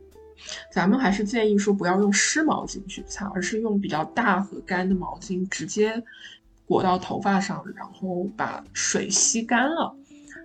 [0.72, 6.04] 咱们还是建议说不要用湿毛巾去擦，而是用比较大和干的毛巾直接
[6.66, 9.96] 裹到头发上，然后把水吸干了。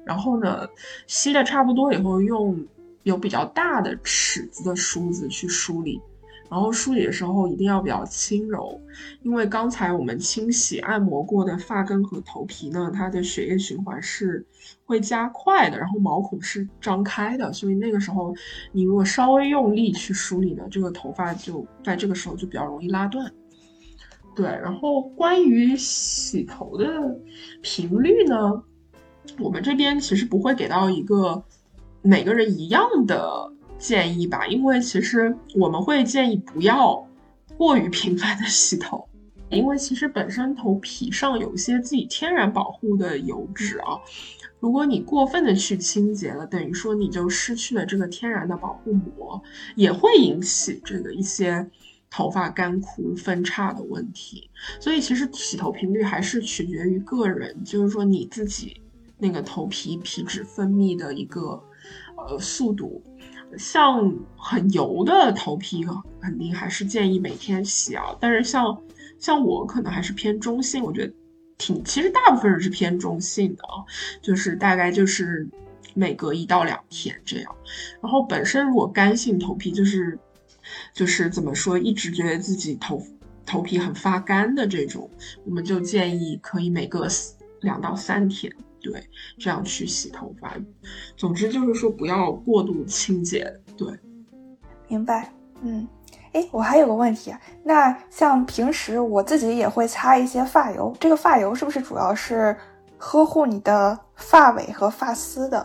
[0.04, 0.68] 然后呢，
[1.06, 2.66] 吸的差不多以后用。
[3.04, 6.00] 有比较大的尺子的梳子去梳理，
[6.52, 8.78] 然后梳理的时候一定要比较轻柔，
[9.22, 14.44] 因为刚才我们清洗按摩过的发根和头皮呢，它的血液循环是
[14.84, 18.34] 会加快的，然后毛孔是张开的，所以那个时候
[18.70, 23.32] 你如果稍微用力去梳理呢，这个头发就在这个时候就比较容易拉断。
[24.36, 26.86] 对，然后关于洗头的
[27.62, 28.62] 频率呢，
[29.38, 31.42] 我们这边其实不会给到一个
[32.02, 33.50] 每个人一样的。
[33.82, 37.04] 建议吧，因为其实我们会建议不要
[37.56, 39.08] 过于频繁的洗头，
[39.50, 43.98] 因为其实本身头皮上有一些自己天然保护的油脂啊，
[44.60, 49.42] 如果你过分的去清洁了，等于说你就失去了这个天然的保护膜，
[49.74, 51.68] 也会引起这个一些
[52.08, 54.48] 头发干枯分叉的问题。
[54.78, 58.80] 所以其实洗头频率还是取决于个人，就是说你自己
[59.18, 61.60] 那个头皮皮脂分泌的一个
[62.16, 63.02] 呃速度。
[63.58, 65.84] 像很油的头皮，
[66.20, 68.16] 肯定还是建议每天洗啊。
[68.20, 68.82] 但是像
[69.18, 71.12] 像我可能还是偏中性，我觉得
[71.58, 73.84] 挺，其实大部分人是偏中性的啊，
[74.20, 75.48] 就是大概就是
[75.94, 77.54] 每隔一到两天这样。
[78.00, 80.18] 然后本身如果干性头皮，就是
[80.94, 83.02] 就是怎么说，一直觉得自己头
[83.44, 85.08] 头皮很发干的这种，
[85.44, 87.06] 我们就建议可以每隔
[87.60, 88.52] 两到三天。
[88.82, 89.02] 对，
[89.38, 90.56] 这样去洗头发。
[91.16, 93.60] 总之就是说，不要过度清洁。
[93.76, 93.88] 对，
[94.88, 95.32] 明白。
[95.62, 95.86] 嗯，
[96.32, 102.56] 哎，我还有个问题啊，那像平时我自己也会擦一些发油，这个发油是不是主要是
[102.98, 105.64] 呵护你的发尾和发丝的？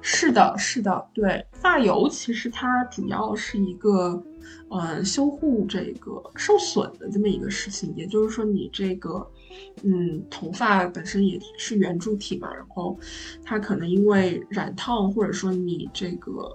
[0.00, 4.22] 是的，是的，对，发油其实它主要是一个，
[4.70, 7.94] 嗯，修护这个受损的这么一个事情。
[7.94, 9.30] 也就是说，你这个。
[9.82, 12.98] 嗯，头发本身也是圆柱体嘛，然后
[13.44, 16.50] 它可能因为染烫，或者说你这个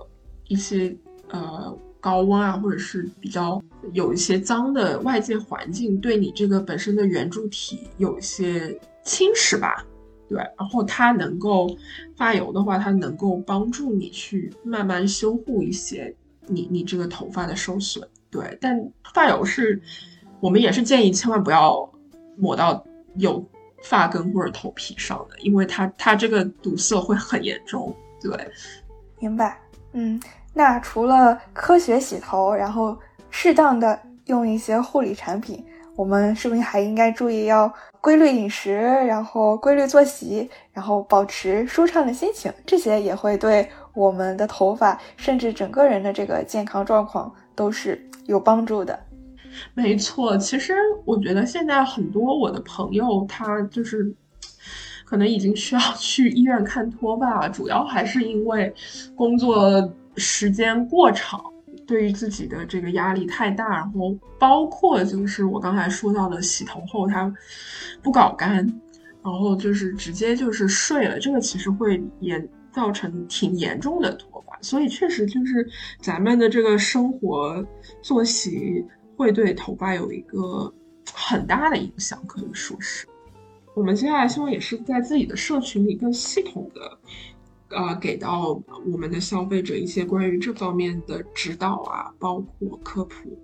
[0.47, 0.95] 一些
[1.29, 3.61] 呃高温啊，或者是比较
[3.93, 9.85] 有一些脏的外界环境，对你这个本身的圆柱体有一些侵蚀吧。
[10.27, 11.69] 对，然后它能够
[12.15, 16.15] 发油的话，它能够帮助你去慢慢修护一些
[16.47, 18.07] 你你这个头发的受损。
[18.29, 18.79] 对，但
[19.13, 19.81] 发油是
[20.39, 21.87] 我们也是建议千万不要。
[22.37, 22.83] 抹到
[23.15, 23.43] 有
[23.83, 27.95] 发根或者头皮上的，因为它它这个堵塞会很严重。
[28.21, 28.31] 对，
[29.19, 29.57] 明白。
[29.93, 30.19] 嗯，
[30.53, 32.97] 那除了科学洗头，然后
[33.29, 35.63] 适当的用一些护理产品，
[35.95, 37.71] 我们是不是还应该注意要
[38.01, 42.51] 规律饮食，然后规律作息，然后保持舒畅的心情？
[42.65, 48.99] 这些也会对我们的头发，甚至整个人的这个健康状况都是有帮助的。
[49.73, 50.73] 没错，其实
[51.05, 54.13] 我觉得现在很多我的朋友，他就是
[55.03, 58.73] 可能已经需要去医院看脱发，主要还是因为
[59.15, 61.39] 工作时间过长，
[61.85, 67.31] 对于自己的这个压力太大，然后包括就是我刚才说到的洗头后他
[68.01, 68.57] 不搞干，
[69.23, 75.69] 然后就是直接就是睡了，这个其实会严造成挺严重的脱发，所以确实就是
[76.01, 77.63] 咱们的这个生活
[78.01, 78.85] 作息。
[79.15, 80.73] 会对头发有一个
[81.13, 83.07] 很大的影响，可以说是。
[83.73, 93.37] 我们接下来希望也是在自己的社群里更系统的，呃，给到我们的消费者一些关于这方面的指导啊，包括科普。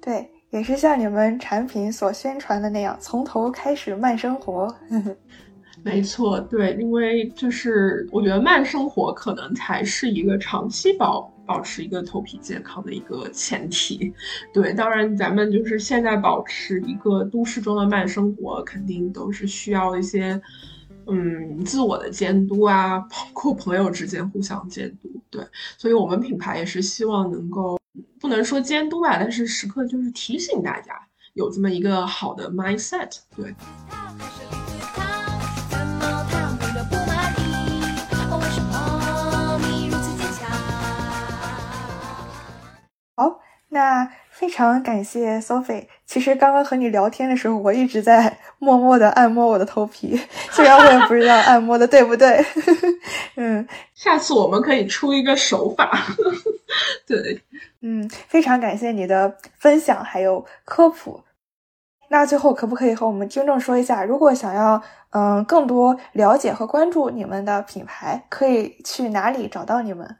[0.00, 4.72] 对，也是像你们产品所宣传的那样，从头开始慢生活。
[5.82, 11.32] 没错，对，因为就是我觉得慢生活可能才是一个长期保。
[11.46, 14.12] 保持一个头皮健康的一个前提，
[14.52, 20.40] 对，当然咱们就是现在保持一个都市中的慢生活，肯定都是需要一些，
[21.06, 25.46] 嗯，自我的监督啊，包括朋友之间互相监督，对，
[25.78, 27.78] 所以我们品牌也是希望能够，
[28.20, 30.92] 不能说监督吧，但是时刻就是提醒大家
[31.34, 33.54] 有这么一个好的 mindset，对。
[43.16, 43.40] 好，
[43.70, 45.86] 那非常感谢 Sophie。
[46.04, 50.20] 其实刚刚和你聊天的时候，我一直在 默默的按摩我的头皮，
[50.50, 52.44] 虽然我也不知道按摩的对不对。
[53.36, 55.90] 嗯，下次我们可以出一个手法。
[57.08, 57.40] 对，
[57.80, 61.22] 嗯，非常感谢你的分享还有科普。
[62.08, 64.80] 那最后可不可以和我们听众说一下，如果想要
[65.10, 70.16] 嗯更多了解和关注你们的品牌，可以去哪里找到你们？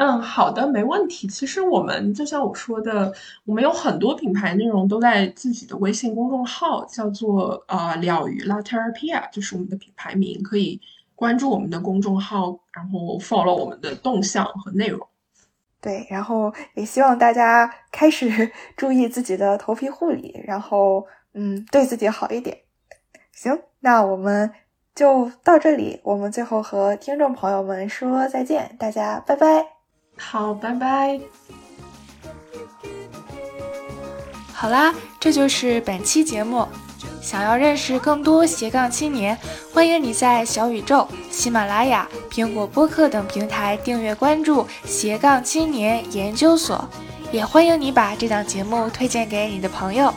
[0.00, 1.26] 嗯，好的，没问题。
[1.26, 3.12] 其实我们就像我说的，
[3.44, 10.80] 我们有很多品牌内容都在自己的微信公众号，叫做呃“疗愈 La Terapia”，就是我们的品牌名，可以
[11.16, 15.04] 关注我们的公众号，然后 follow 我们的动向和内容。
[15.80, 21.04] 对，然后也希望大家 开始 注意自己的头皮护理，然后
[21.34, 22.56] 嗯，对自己好一点。
[23.32, 24.52] 行，那我们
[24.94, 29.77] 就到这里，我们最后和听众朋友们说再见，大家拜拜。
[30.18, 31.18] 好，拜拜。
[34.52, 36.66] 好啦，这就是本期节目。
[37.22, 39.36] 想要认识更多斜杠青年，
[39.72, 46.88] 欢迎你在小宇宙、喜马拉雅、苹果播客等平台订阅关注斜杠青年研究所，
[47.30, 50.12] 也欢迎你把这档节目推荐给你的朋友。